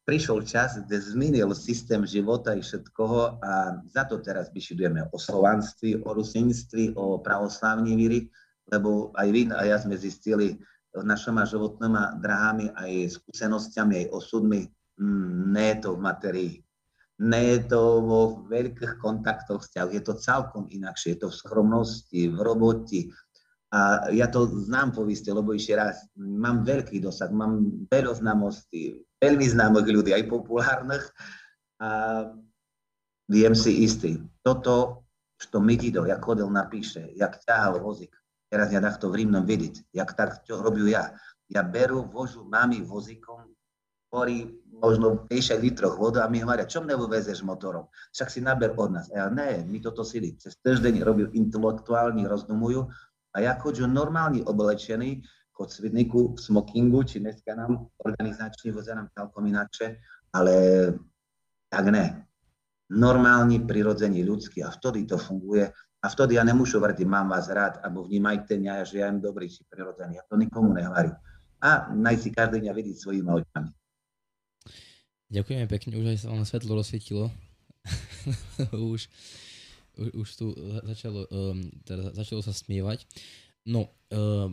[0.02, 6.00] prišiel čas, kde zmenil systém života i všetkoho a za to teraz vyšidujeme o slovanství,
[6.02, 8.26] o rusinství, o pravoslávní víry,
[8.72, 10.56] lebo aj vy a ja sme zistili
[10.96, 14.66] našimi životnými drahami aj skúsenostiami, aj osudmi,
[14.96, 16.52] mm, nie je to v materii
[17.18, 22.20] nie je to vo veľkých kontaktoch vzťahu, je to celkom inakšie, je to v skromnosti,
[22.30, 23.10] v roboti.
[23.74, 29.44] A ja to znám poviste, lebo ešte raz, mám veľký dosah, mám veľa známostí, veľmi
[29.44, 31.04] známych ľudí, aj populárnych.
[31.82, 31.88] A
[33.28, 35.04] viem si istý, toto,
[35.38, 38.10] što Migido, jak chodil napíše, jak ťahal vozík,
[38.50, 41.14] teraz ja to v Rímnom vidieť, jak tak, čo robím ja.
[41.48, 43.57] Ja beru, vožu mami vozíkom,
[44.08, 47.90] ktorý možno 50 litroch vodu a mi hovoria, čo mne vezeš motorom?
[48.14, 49.06] Však si naber od nás.
[49.12, 52.88] A ja, ne, my toto si cez týždeň robil intelektuálni, rozdumujú
[53.34, 59.10] a ja chodžu normálny oblečený, chod svidniku, v smokingu, či dneska nám organizačný vozia nám
[59.10, 59.98] celkom inače,
[60.32, 60.54] ale
[61.68, 62.24] tak ne.
[62.88, 65.68] Normálny, prirodzený, ľudský a vtedy to funguje.
[65.98, 69.50] A vtedy ja nemôžu hovoriť, mám vás rád, alebo vnímajte mňa, že ja im dobrý,
[69.50, 70.16] či prirodzený.
[70.16, 71.18] Ja to nikomu nehovorím.
[71.58, 73.77] A naj si každý dňa vidieť svojimi očami.
[75.28, 77.28] Ďakujeme pekne, už aj sa vám svetlo rozsvietilo.
[78.72, 79.12] už,
[80.00, 80.46] už, už tu
[80.88, 83.04] začalo, um, teda začalo sa smievať.
[83.68, 84.48] No, uh,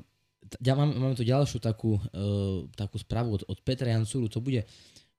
[0.59, 4.67] ja mám, máme tu ďalšiu takú, uh, takú správu od, od Petra Jancúru, to bude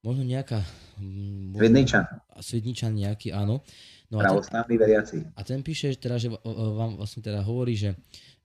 [0.05, 0.61] možno nejaká...
[1.01, 2.05] Um, Svedničan.
[2.37, 3.65] Svedničan nejaký, áno.
[4.13, 5.25] No a ten, veriaci.
[5.35, 7.97] A ten píše, teda, že vám vlastne teda hovorí, že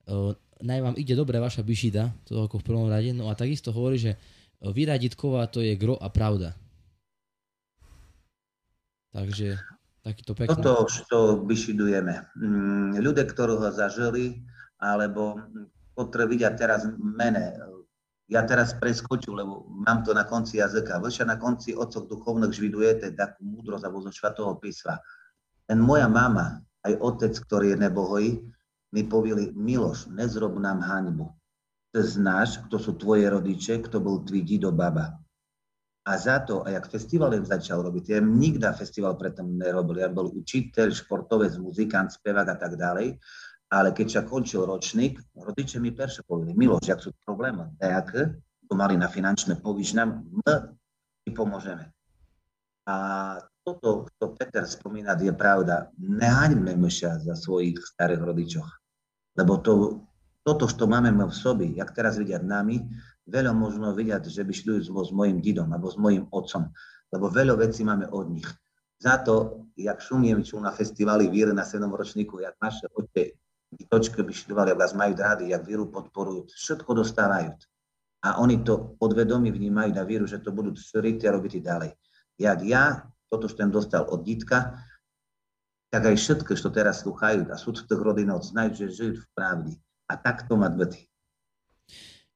[0.08, 0.32] uh,
[0.64, 4.00] naj vám ide dobre vaša bišida, to ako v prvom rade, no a takisto hovorí,
[4.00, 4.16] že
[4.62, 6.54] vyraditková to je gro a pravda.
[9.12, 9.60] Takže
[10.02, 10.56] takýto pekný.
[10.56, 12.14] Toto, čo vyšidujeme.
[12.36, 14.40] Mm, ľudia, ktorí ho zažili,
[14.80, 15.38] alebo
[15.94, 17.54] ktoré vidia teraz mene,
[18.32, 20.96] ja teraz preskoču, lebo mám to na konci jazyka.
[21.04, 24.96] Vyša na konci otcov duchovných žvidujete takú múdrosť alebo zo švatého písma.
[25.68, 28.24] Ten moja mama, aj otec, ktorý je nebohoj,
[28.92, 31.28] mi povili, Miloš, nezrob nám hanbu.
[31.92, 35.12] To znáš, kto sú tvoje rodiče, kto bol tvý dido baba.
[36.02, 40.34] A za to, a jak festival začal robiť, ja nikdy festival predtým nerobil, ja bol
[40.34, 43.22] učiteľ, športovec, muzikant, spevák a tak ďalej,
[43.70, 48.34] ale keď sa končil ročník, rodiče mi perše povedali, Miloš, jak sú problémy, nejaké,
[48.66, 50.02] to mali na finančné povyšné,
[51.22, 51.86] my pomôžeme.
[52.82, 52.96] A
[53.62, 55.86] toto, čo Peter spomína, je pravda.
[56.02, 58.68] Nehaňme myša za svojich starých rodičoch.
[59.38, 60.02] Lebo to,
[60.42, 62.82] toto, čo máme v sobi, jak teraz vidia nami,
[63.32, 66.68] veľa možno vidieť, že by šli s mojim didom alebo s mojim otcom,
[67.08, 68.48] lebo veľa vecí máme od nich.
[69.00, 73.34] Za to, jak šumiem čo na festivali víry na 7 ročníku, jak naše oče
[73.88, 77.56] točky by študovali, jak vás majú rádi, jak víru podporujú, všetko dostávajú.
[78.22, 81.90] A oni to podvedomí vnímajú na víru, že to budú srieť a robiť ďalej.
[82.38, 84.76] Jak ja toto ten dostal od dítka,
[85.92, 89.28] tak aj všetko, čo teraz sluchajú a sú v tých rodinách, znajú, že žijú v
[89.36, 89.74] pravdi.
[90.08, 91.11] A tak to má dvety.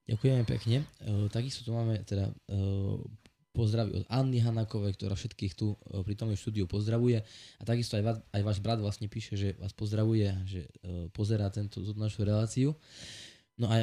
[0.06, 0.86] Ďakujeme pekne.
[1.02, 2.98] Uh, takisto tu máme teda uh,
[3.50, 7.26] pozdravy od Anny Hanakovej, ktorá všetkých tu uh, pri tom štúdiu pozdravuje.
[7.58, 11.50] A takisto aj, va, aj váš brat vlastne píše, že vás pozdravuje, že uh, pozerá
[11.50, 12.78] tento, túto našu reláciu.
[13.56, 13.82] No a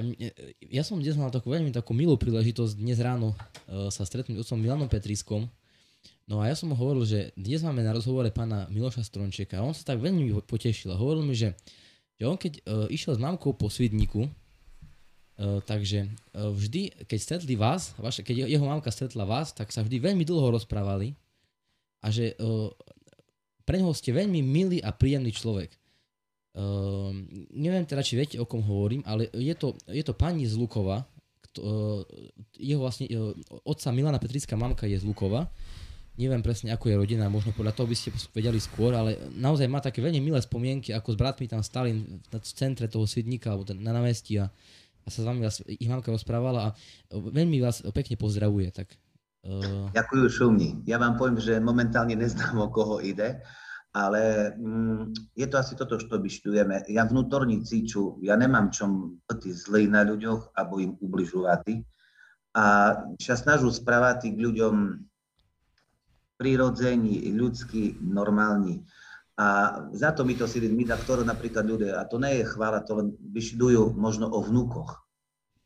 [0.69, 4.41] ja som dnes mal takú veľmi takú milú príležitosť dnes ráno uh, sa stretnúť s
[4.47, 5.49] otcom Milanom Petriskom.
[6.23, 9.65] No a ja som mu hovoril, že dnes máme na rozhovore pána Miloša Strončeka a
[9.65, 11.51] on sa tak veľmi potešil a hovoril mi, že,
[12.15, 14.29] že on keď uh, išiel s mamkou po Svidniku,
[15.33, 16.05] Uh, takže
[16.37, 20.21] uh, vždy, keď stretli vás, vaše, keď jeho mamka stretla vás, tak sa vždy veľmi
[20.21, 21.17] dlho rozprávali
[22.05, 22.69] a že uh,
[23.65, 25.73] pre neho ste veľmi milý a príjemný človek.
[26.53, 27.09] Uh,
[27.49, 31.01] neviem teda, či viete, o kom hovorím, ale je to, je to pani z Lukova,
[31.01, 32.05] uh,
[32.53, 33.33] jeho vlastne, uh,
[33.65, 35.49] otca Milana Petrická mamka je z Lukova,
[36.13, 39.81] neviem presne, ako je rodina, možno podľa toho by ste vedeli skôr, ale naozaj má
[39.81, 43.89] také veľmi milé spomienky, ako s bratmi tam stali na centre toho Svidníka alebo na
[43.89, 44.45] námestí a
[45.03, 46.75] a sa s vami vás, ich mamka rozprávala a
[47.11, 48.71] veľmi vás pekne pozdravuje.
[48.71, 48.95] Tak
[49.43, 49.91] Uh...
[49.91, 50.69] Ďakujem šumni.
[50.87, 53.43] Ja vám poviem, že momentálne neznám, o koho ide,
[53.91, 56.87] ale mm, je to asi toto, čo vyštujeme.
[56.87, 61.83] Ja vnútorní cíču, ja nemám čom byť zlej na ľuďoch, alebo im ubližovať.
[62.55, 62.65] A
[63.19, 65.03] sa snažu správať k ľuďom
[66.39, 68.87] prirodzení, ľudskí, normálni.
[69.33, 69.45] A
[69.97, 73.01] za to mi to si my, ktoré napríklad ľudia, a to nie je chvála, to
[73.01, 75.01] len vyštudujú možno o vnúkoch,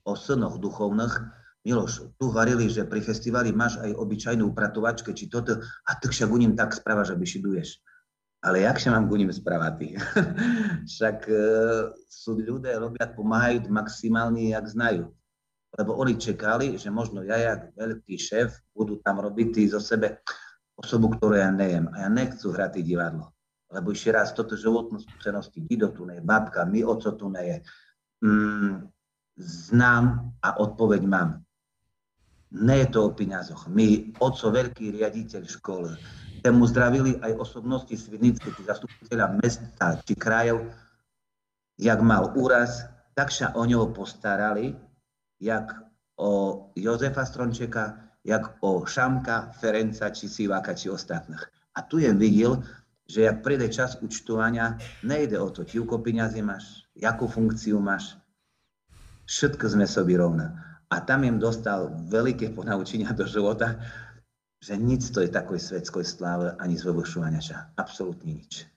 [0.07, 1.38] o synoch duchovných,
[1.68, 6.32] Miloš, tu varili, že pri festivali máš aj obyčajnú upratovačke, či toto, a ty však
[6.32, 7.84] u ním tak správaš, aby šiduješ.
[8.39, 9.99] Ale jak sa mám ku ním správať?
[10.95, 11.43] však e,
[12.07, 15.11] sú ľudia, robia, pomáhajú maximálne, jak znajú.
[15.76, 20.24] Lebo oni čekali, že možno ja, jak veľký šéf, budú tam robiť zo sebe
[20.80, 21.91] osobu, ktorú ja nejem.
[21.91, 23.36] A ja nechcú hrať divadlo.
[23.68, 27.57] Lebo ešte raz, toto životnú skúsenosti, Dido tu je, babka, my oco tu je.
[28.24, 28.88] Mm,
[29.38, 31.43] znám a odpoveď mám.
[32.47, 33.68] Nie je to o peniazoch.
[33.68, 35.91] My, oco, veľký riaditeľ školy,
[36.47, 40.72] mu zdravili aj osobnosti Svidnické, zastupiteľa mesta, či krajov,
[41.76, 42.88] jak mal úraz,
[43.18, 44.78] tak sa o ňoho postarali,
[45.43, 45.76] jak
[46.18, 51.41] o Jozefa Strončeka, jak o Šamka, Ferenca, či Siváka, či ostatných.
[51.78, 52.63] A tu je videl,
[53.07, 58.19] že jak príde čas účtovania, nejde o to, koľko peniazy máš, jakú funkciu máš,
[59.31, 60.79] všetko sme sobi rovná.
[60.87, 63.79] A tam im dostal veľké ponaučenia do života,
[64.63, 67.71] že nic to je takoj svetskoj sláve ani zvyšovania sa.
[67.75, 68.67] Absolútne nič.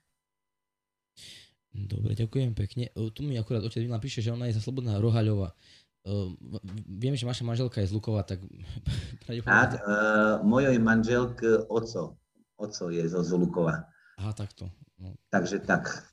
[1.71, 2.91] Dobre, ďakujem pekne.
[3.15, 5.55] Tu mi akurát otec Milan píše, že ona je za Slobodná Rohaľova.
[6.03, 6.35] Uh,
[6.89, 8.43] viem, že vaša manželka je z Lukova, tak...
[9.47, 11.39] Tak, uh, mojej manželk
[11.71, 12.19] oco.
[12.59, 13.87] Oco je zo Zulukova.
[14.21, 14.69] Aha, takto.
[15.01, 15.17] No.
[15.33, 16.05] Takže tak.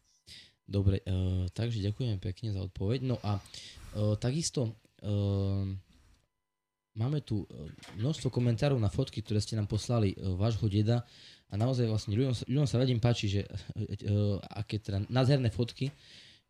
[0.64, 3.03] Dobre, uh, takže ďakujem pekne za odpoveď.
[3.03, 5.68] No a uh, takisto uh,
[6.97, 7.70] máme tu e,
[8.01, 11.05] množstvo komentárov na fotky, ktoré ste nám poslali e, vášho deda
[11.47, 15.95] a naozaj vlastne ľuďom, ľuďom sa vedím páči, že uh, aké teda nádherné fotky.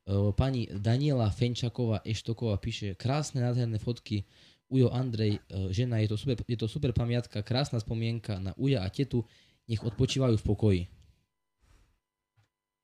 [0.10, 4.26] Uh, pani Daniela Fenčaková Eštoková píše krásne nádherné fotky
[4.74, 8.82] Ujo Andrej, uh, žena, je to, super, je to super pamiatka, krásna spomienka na Uja
[8.82, 9.22] a tetu,
[9.70, 10.82] nech odpočívajú v pokoji.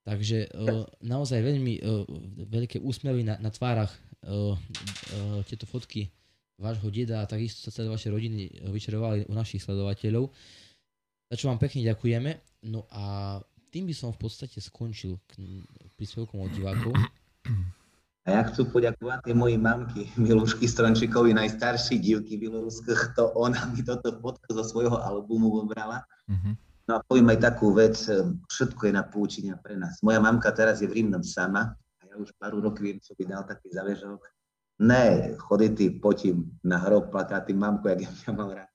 [0.03, 2.03] Takže uh, naozaj veľmi uh,
[2.51, 3.91] veľké úsmevy na, na tvárach
[4.27, 6.11] uh, uh, tieto fotky
[6.59, 10.27] vášho deda a takisto sa celé vaše rodiny vyčerovali u našich sledovateľov.
[11.31, 12.31] Za čo vám pekne ďakujeme.
[12.67, 13.39] No a
[13.73, 15.39] tým by som v podstate skončil k
[15.97, 16.93] príspevkom od divákov.
[18.23, 23.83] A ja chcú poďakovať tie mojej mamky, Milušky Strončíkovi, najstarší divky Bieloruských, to ona mi
[23.83, 26.07] toto fotku zo svojho albumu vybrala.
[26.31, 26.55] Uh-huh.
[26.83, 27.95] No a poviem aj takú vec,
[28.51, 30.03] všetko je na poučenia pre nás.
[30.03, 33.23] Moja mamka teraz je v Rímnom sama a ja už pár rokov viem, čo by
[33.23, 34.19] dal taký záväžok
[34.79, 38.71] ne choditi potím na hrob plakáty mamku, jak ja mám rád.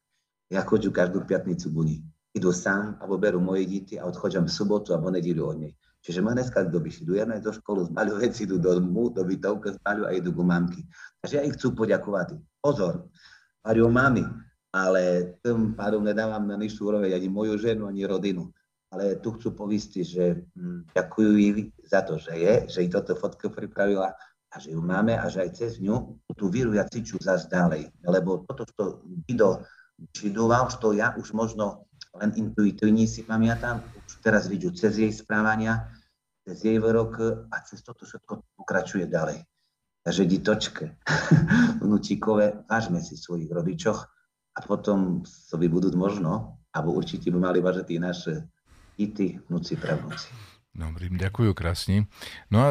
[0.49, 2.01] Ja chodžu každú piatnicu buni.
[2.33, 5.73] Idu sám, alebo berú moje deti a odchodžam v sobotu alebo nedílu od nej.
[6.01, 9.77] Čiže ma dneska do idú ja do školu, zbaľu veci, idú do mu, do bytovka,
[9.83, 10.87] zbaľu a idú ku mamky.
[11.21, 12.39] Takže ja ich chcú poďakovať.
[12.63, 13.11] Pozor,
[13.67, 14.25] Mario mami,
[14.73, 18.53] ale tým pádom nedávam na nižšiu úroveň ani moju ženu, ani rodinu.
[18.89, 20.25] Ale tu chcú povistiť, že
[20.57, 21.53] hm, ďakujú jej
[21.85, 24.17] za to, že je, že i toto fotku pripravila
[24.49, 27.93] a že ju máme a že aj cez ňu tú víru ja cíču zase ďalej.
[28.01, 29.61] Lebo toto, čo Dido
[30.17, 31.85] čidoval, to ja už možno
[32.17, 35.93] len intuitívne si pamätám, už teraz vidím cez jej správania,
[36.49, 39.45] cez jej výrok a cez toto všetko pokračuje ďalej.
[40.01, 40.85] Takže ditočke,
[41.85, 44.18] vnúčikové, vážme si svojich rodičoch
[44.59, 45.23] a potom
[45.55, 48.33] by budú možno, alebo určite by mali vážiť i naše
[48.99, 50.35] dity, vnúci, pravnúci.
[50.75, 52.11] Dobrý, ďakujú krásne.
[52.51, 52.69] No a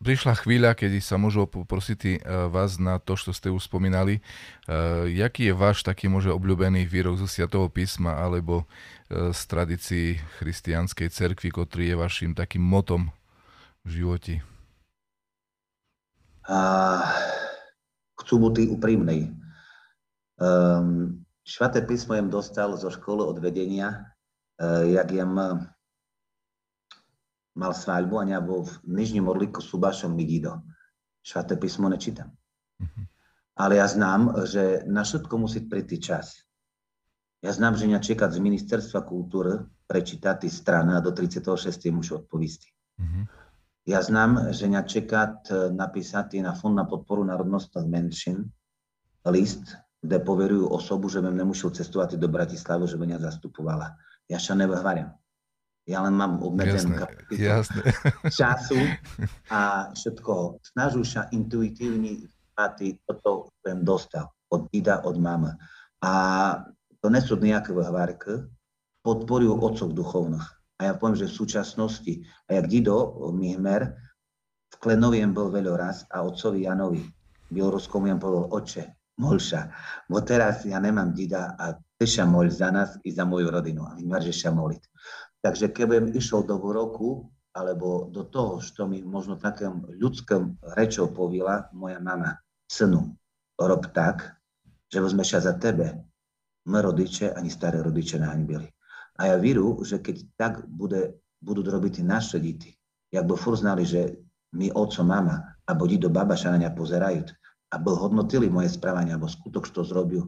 [0.00, 4.20] prišla chvíľa, kedy sa môžu poprosiť uh, vás na to, čo ste už spomínali.
[4.68, 10.06] Uh, jaký je váš taký môže obľúbený výrok zo Sviatého písma alebo uh, z tradícií
[10.40, 13.08] christianskej cerkvy, ktorý je vašim takým motom
[13.88, 14.34] v živote?
[16.44, 17.04] Uh,
[18.20, 19.32] chcú byť úprimnej.
[20.40, 24.08] Um, Švaté písmo jem dostal zo školy od vedenia,
[24.56, 25.36] uh, jak jem
[27.56, 30.64] mal svaľbu a ja bol v Nižním Orlíku s Subášom Migido.
[31.20, 32.32] Švaté písmo nečítam.
[32.80, 33.04] Mm-hmm.
[33.60, 36.26] Ale ja znám, že na všetko musí prísť čas.
[37.44, 41.44] Ja znám, že mňa čekať z Ministerstva kultúry prečítať strana a do 36.
[41.92, 42.72] mušu odpovisti.
[43.00, 43.24] Mm-hmm.
[43.88, 45.32] Ja znám, že mňa čekať
[45.72, 48.44] napísať na Fond na podporu národnostných menšin
[49.28, 54.00] list, kde poverujú osobu, že bym nemusel cestovať do Bratislavy, že by mňa zastupovala.
[54.32, 55.12] Ja sa nevyhváram.
[55.88, 57.40] Ja len mám obmedzenú kapacitu
[58.30, 58.78] času
[59.56, 60.60] a všetko.
[60.62, 65.56] Snažím sa intuitívne spáty toto, čo som dostal od ida, od mama.
[66.04, 66.12] A
[67.00, 68.44] to nie sú nejaké vyhvárky,
[69.00, 70.46] podporujú otcov duchovných.
[70.80, 72.12] A ja poviem, že v súčasnosti,
[72.48, 73.96] a jak Dido Mihmer,
[74.70, 77.04] v Klenoviem bol raz a otcovi Janovi,
[77.50, 78.84] Bieloruskom jem povedal, oče,
[79.20, 79.60] molša,
[80.08, 83.84] bo teraz ja nemám Dida a teša moľ za nás i za moju rodinu.
[83.84, 84.82] A my že moliť.
[85.44, 91.68] Takže keby išiel do roku, alebo do toho, čo mi možno takým ľudským rečou povila
[91.76, 92.40] moja mama,
[92.70, 93.12] synu,
[93.60, 94.40] rob tak,
[94.88, 96.00] že vezme za tebe,
[96.70, 98.68] my rodiče ani staré rodiče nahanbili.
[99.18, 102.72] A ja víru, že keď tak bude, budú robiť naše deti,
[103.10, 104.16] jak by furt znali, že
[104.54, 107.26] my oco, mama, alebo do babaša na ňa pozerajú,
[107.70, 110.26] aby hodnotili moje správanie, alebo skutok, čo zrobil,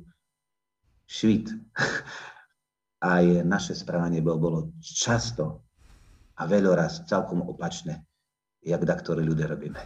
[1.07, 1.51] švít.
[3.03, 5.66] Aj naše správanie bolo, bolo často
[6.38, 8.07] a veľoraz celkom opačné,
[8.62, 9.82] jak da ktoré ľudia robíme.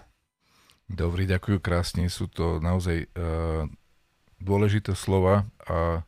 [0.87, 2.05] Dobrý, ďakujem krásne.
[2.13, 3.67] Sú to naozaj uh,
[4.39, 6.05] dôležité slova a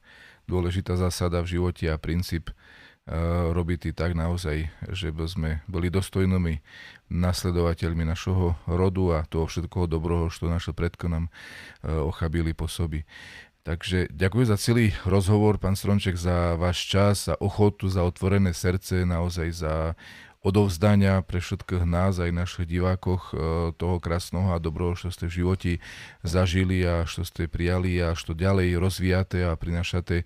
[0.46, 2.52] dôležitá zásada v živote a princíp
[3.56, 6.60] robiť tak naozaj, že by sme boli dostojnými
[7.08, 13.08] nasledovateľmi našho rodu a toho všetkoho dobroho, čo naše predko nám uh, ochabili po sobi.
[13.64, 19.04] Takže ďakujem za celý rozhovor, pán Stronček, za váš čas, za ochotu, za otvorené srdce,
[19.04, 19.92] naozaj za
[20.38, 23.32] odovzdania pre všetkých nás, aj našich divákoch, e,
[23.74, 25.72] toho krásneho a dobrého, čo ste v živote
[26.22, 30.24] zažili a čo ste prijali a čo ďalej rozvíjate a prinašate e,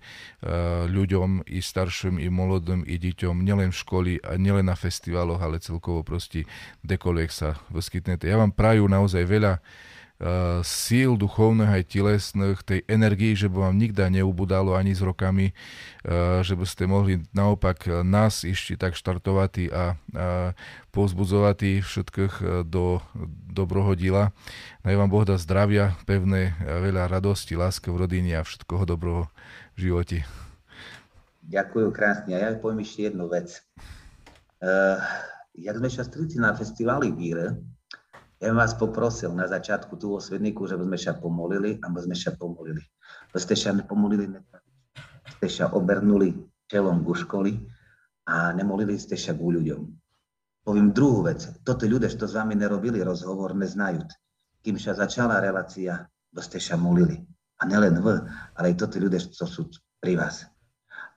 [0.85, 5.57] ľuďom i starším, i molodým, i deťom, nielen v školy a nielen na festivaloch, ale
[5.57, 6.45] celkovo proste
[6.85, 8.29] kdekoľvek sa vyskytnete.
[8.29, 9.65] Ja vám prajú naozaj veľa
[10.63, 16.39] síl duchovných aj telesných, tej energii, že by vám nikda neubudalo ani s rokami, eh,
[16.39, 19.99] že by ste mohli naopak nás ešte tak štartovať a
[21.83, 23.03] všetkých eh, do
[23.51, 24.31] dobroho díla.
[24.87, 29.27] Naj vám Boh dá zdravia, pevné, veľa radosti, láska v rodine a všetkoho dobroho
[29.75, 30.17] v živote.
[31.43, 32.31] Ďakujem krásne.
[32.39, 33.59] A ja poviem ešte jednu vec.
[34.63, 34.95] Uh,
[35.59, 37.59] jak sme sa stretli na festivali Víre,
[38.43, 41.99] ja bym vás poprosil na začiatku tu vo Svedniku, že by sme sa pomolili, aby
[42.03, 42.83] sme sa pomolili.
[43.31, 44.27] By ste sa pomolili,
[45.39, 46.35] ste sa obernuli
[46.67, 47.55] čelom ku školy
[48.27, 49.81] a nemolili ste sa ku ľuďom.
[50.59, 51.39] Poviem druhú vec.
[51.63, 54.03] Toto ľudia, čo s vami nerobili rozhovor, neznajú.
[54.59, 56.03] Kým sa začala relácia,
[56.35, 57.23] by ste sa molili.
[57.59, 58.15] A nelen vy,
[58.59, 59.71] ale aj toto ľudia, čo sú
[60.03, 60.43] pri vás.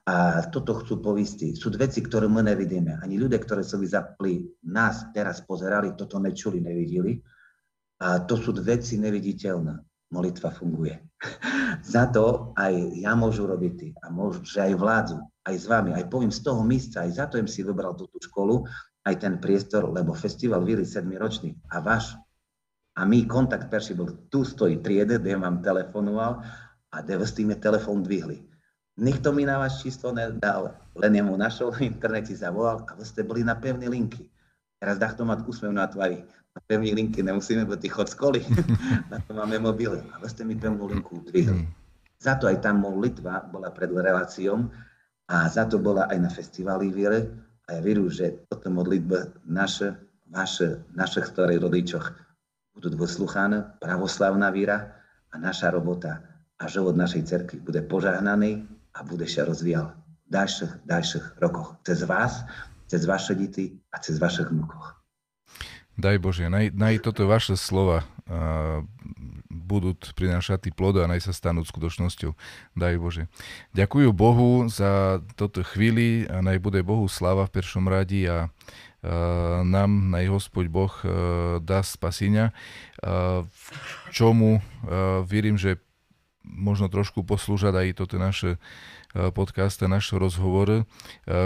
[0.07, 1.51] A toto chcú povisti.
[1.51, 3.03] Sú veci, ktoré my nevidíme.
[3.03, 7.19] Ani ľudia, ktorí sa zapli nás teraz pozerali, toto nečuli, nevideli.
[7.99, 9.75] A to sú veci neviditeľné.
[10.15, 10.95] Molitva funguje.
[11.93, 12.71] za to aj
[13.03, 16.63] ja môžu robiť a môžu, že aj vládzu, aj s vami, aj poviem z toho
[16.63, 18.63] místa, aj za to im si vybral túto školu,
[19.03, 22.15] aj ten priestor, lebo festival Vili 7 ročný a váš
[22.97, 26.41] a my kontakt perší bol, tu stojí triede, kde vám telefonoval
[26.89, 28.56] a kde s tým telefón dvihli
[28.97, 33.45] Nikto mi na vás číslo nedal, len jemu našol v internete, zavolal a ste boli
[33.45, 34.25] na pevné linky.
[34.81, 36.25] Teraz dá to mať úsmev na tvári.
[36.57, 38.41] Na pevné linky nemusíme byť tých od školy.
[39.13, 40.01] na to máme mobily.
[40.01, 41.61] A ste mi pevnú linku dvihli.
[41.61, 41.69] Hmm.
[42.17, 44.65] Za to aj tá modlitba bola pred reláciou
[45.29, 47.29] a za to bola aj na festivali viere.
[47.69, 49.93] A ja vieru, že toto modlitba naše,
[50.25, 52.05] vaše, našich starých rodičoch
[52.73, 54.89] budú vysluchané, pravoslavná víra
[55.29, 56.17] a naša robota
[56.57, 59.93] a život našej cerky bude požahnaný a bude sa rozvíjal
[60.25, 61.77] v ďalších, ďalších rokoch.
[61.85, 62.41] Cez vás,
[62.89, 64.97] cez vaše deti a cez vašich vnúkoch.
[65.97, 68.85] Daj Bože, naj, naj toto vaše slova uh,
[69.49, 72.37] budú prinášať plod a naj sa stanú skutočnosťou.
[72.77, 73.23] Daj Bože.
[73.73, 79.65] Ďakujem Bohu za toto chvíli a naj bude Bohu sláva v peršom radi a uh,
[79.65, 82.53] nám naj Hospod Boh uh, dá spasenia,
[83.01, 83.41] uh,
[84.13, 85.81] čomu uh, verím, že
[86.47, 90.85] možno trošku poslúžať aj toto naše e, podcast a naše rozhovory, e,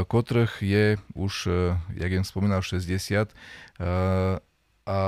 [0.05, 0.85] kotrých je
[1.17, 3.33] už, e, jak jem spomínal, 60
[4.81, 4.99] a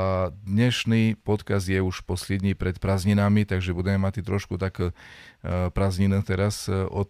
[0.46, 4.94] dnešný podcast je už poslední pred prázdninami, takže budeme mať trošku tak
[5.44, 7.10] prázdniny teraz od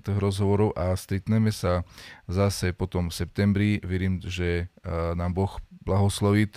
[0.00, 1.84] tých rozhovorov a stretneme sa
[2.32, 3.70] zase potom v septembri.
[3.84, 5.52] Verím, že nám Boh
[5.84, 6.52] blahosloviť,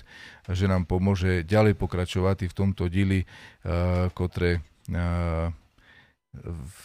[0.55, 3.27] že nám pomôže ďalej pokračovať v tomto díli,
[4.15, 4.63] ktoré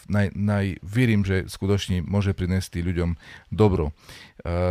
[0.09, 3.19] naj, naj, verím, že skutočne môže priniesť ľuďom
[3.51, 3.93] dobro.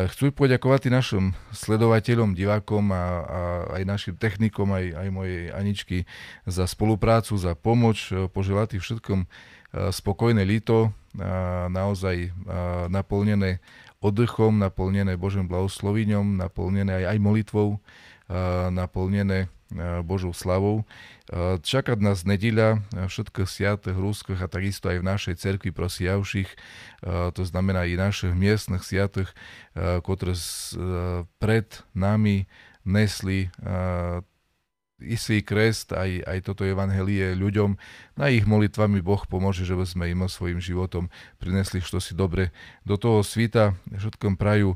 [0.10, 3.04] Chcú poďakovať našim sledovateľom, divákom a, a
[3.80, 5.98] aj našim technikom, aj, aj mojej Aničky
[6.48, 8.00] za spoluprácu, za pomoc,
[8.34, 9.30] poželať všetkom
[9.94, 10.90] spokojné líto,
[11.70, 12.34] naozaj
[12.90, 13.62] naplnené
[14.00, 17.70] oddychom, naplnené Božím blahosloviňom, naplnené aj, aj molitvou
[18.70, 19.50] naplnené
[20.02, 20.86] Božou slavou.
[21.62, 26.50] Čaká nás nedeľa všetkých sviatých rúskoch a takisto aj v našej cerkvi prosijavších,
[27.06, 29.30] to znamená i našich miestnych sviatých,
[29.78, 30.34] ktoré
[31.38, 32.50] pred nami
[32.82, 33.54] nesli
[35.00, 37.80] istý krest, aj, aj toto evangelie ľuďom.
[38.20, 41.08] Na ich molitvami Boh pomôže, že sme im svojim životom
[41.40, 42.52] prinesli čo si dobre
[42.84, 43.80] do toho svita.
[43.96, 44.76] Všetkom prajú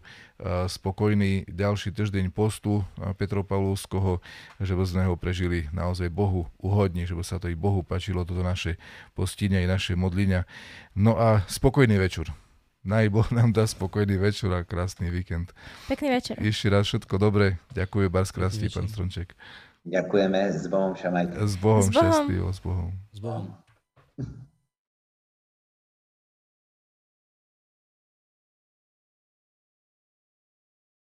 [0.67, 4.19] spokojný ďalší týždeň postu Petropavlovského,
[4.59, 8.27] že by sme ho prežili naozaj Bohu uhodne, že by sa to i Bohu páčilo,
[8.27, 8.75] toto naše
[9.15, 10.43] postine i naše modlenia.
[10.93, 12.27] No a spokojný večer.
[12.83, 15.55] Naj Boh nám dá spokojný večer a krásny víkend.
[15.87, 16.35] Pekný večer.
[16.35, 17.55] Ešte raz všetko dobré.
[17.71, 19.31] Ďakujem, Bars krásny, pán Stronček.
[19.87, 21.35] Ďakujeme, s Bohom šamajte.
[21.39, 22.91] S Bohom, šťastlivo, s Bohom.
[23.15, 23.45] S Bohom.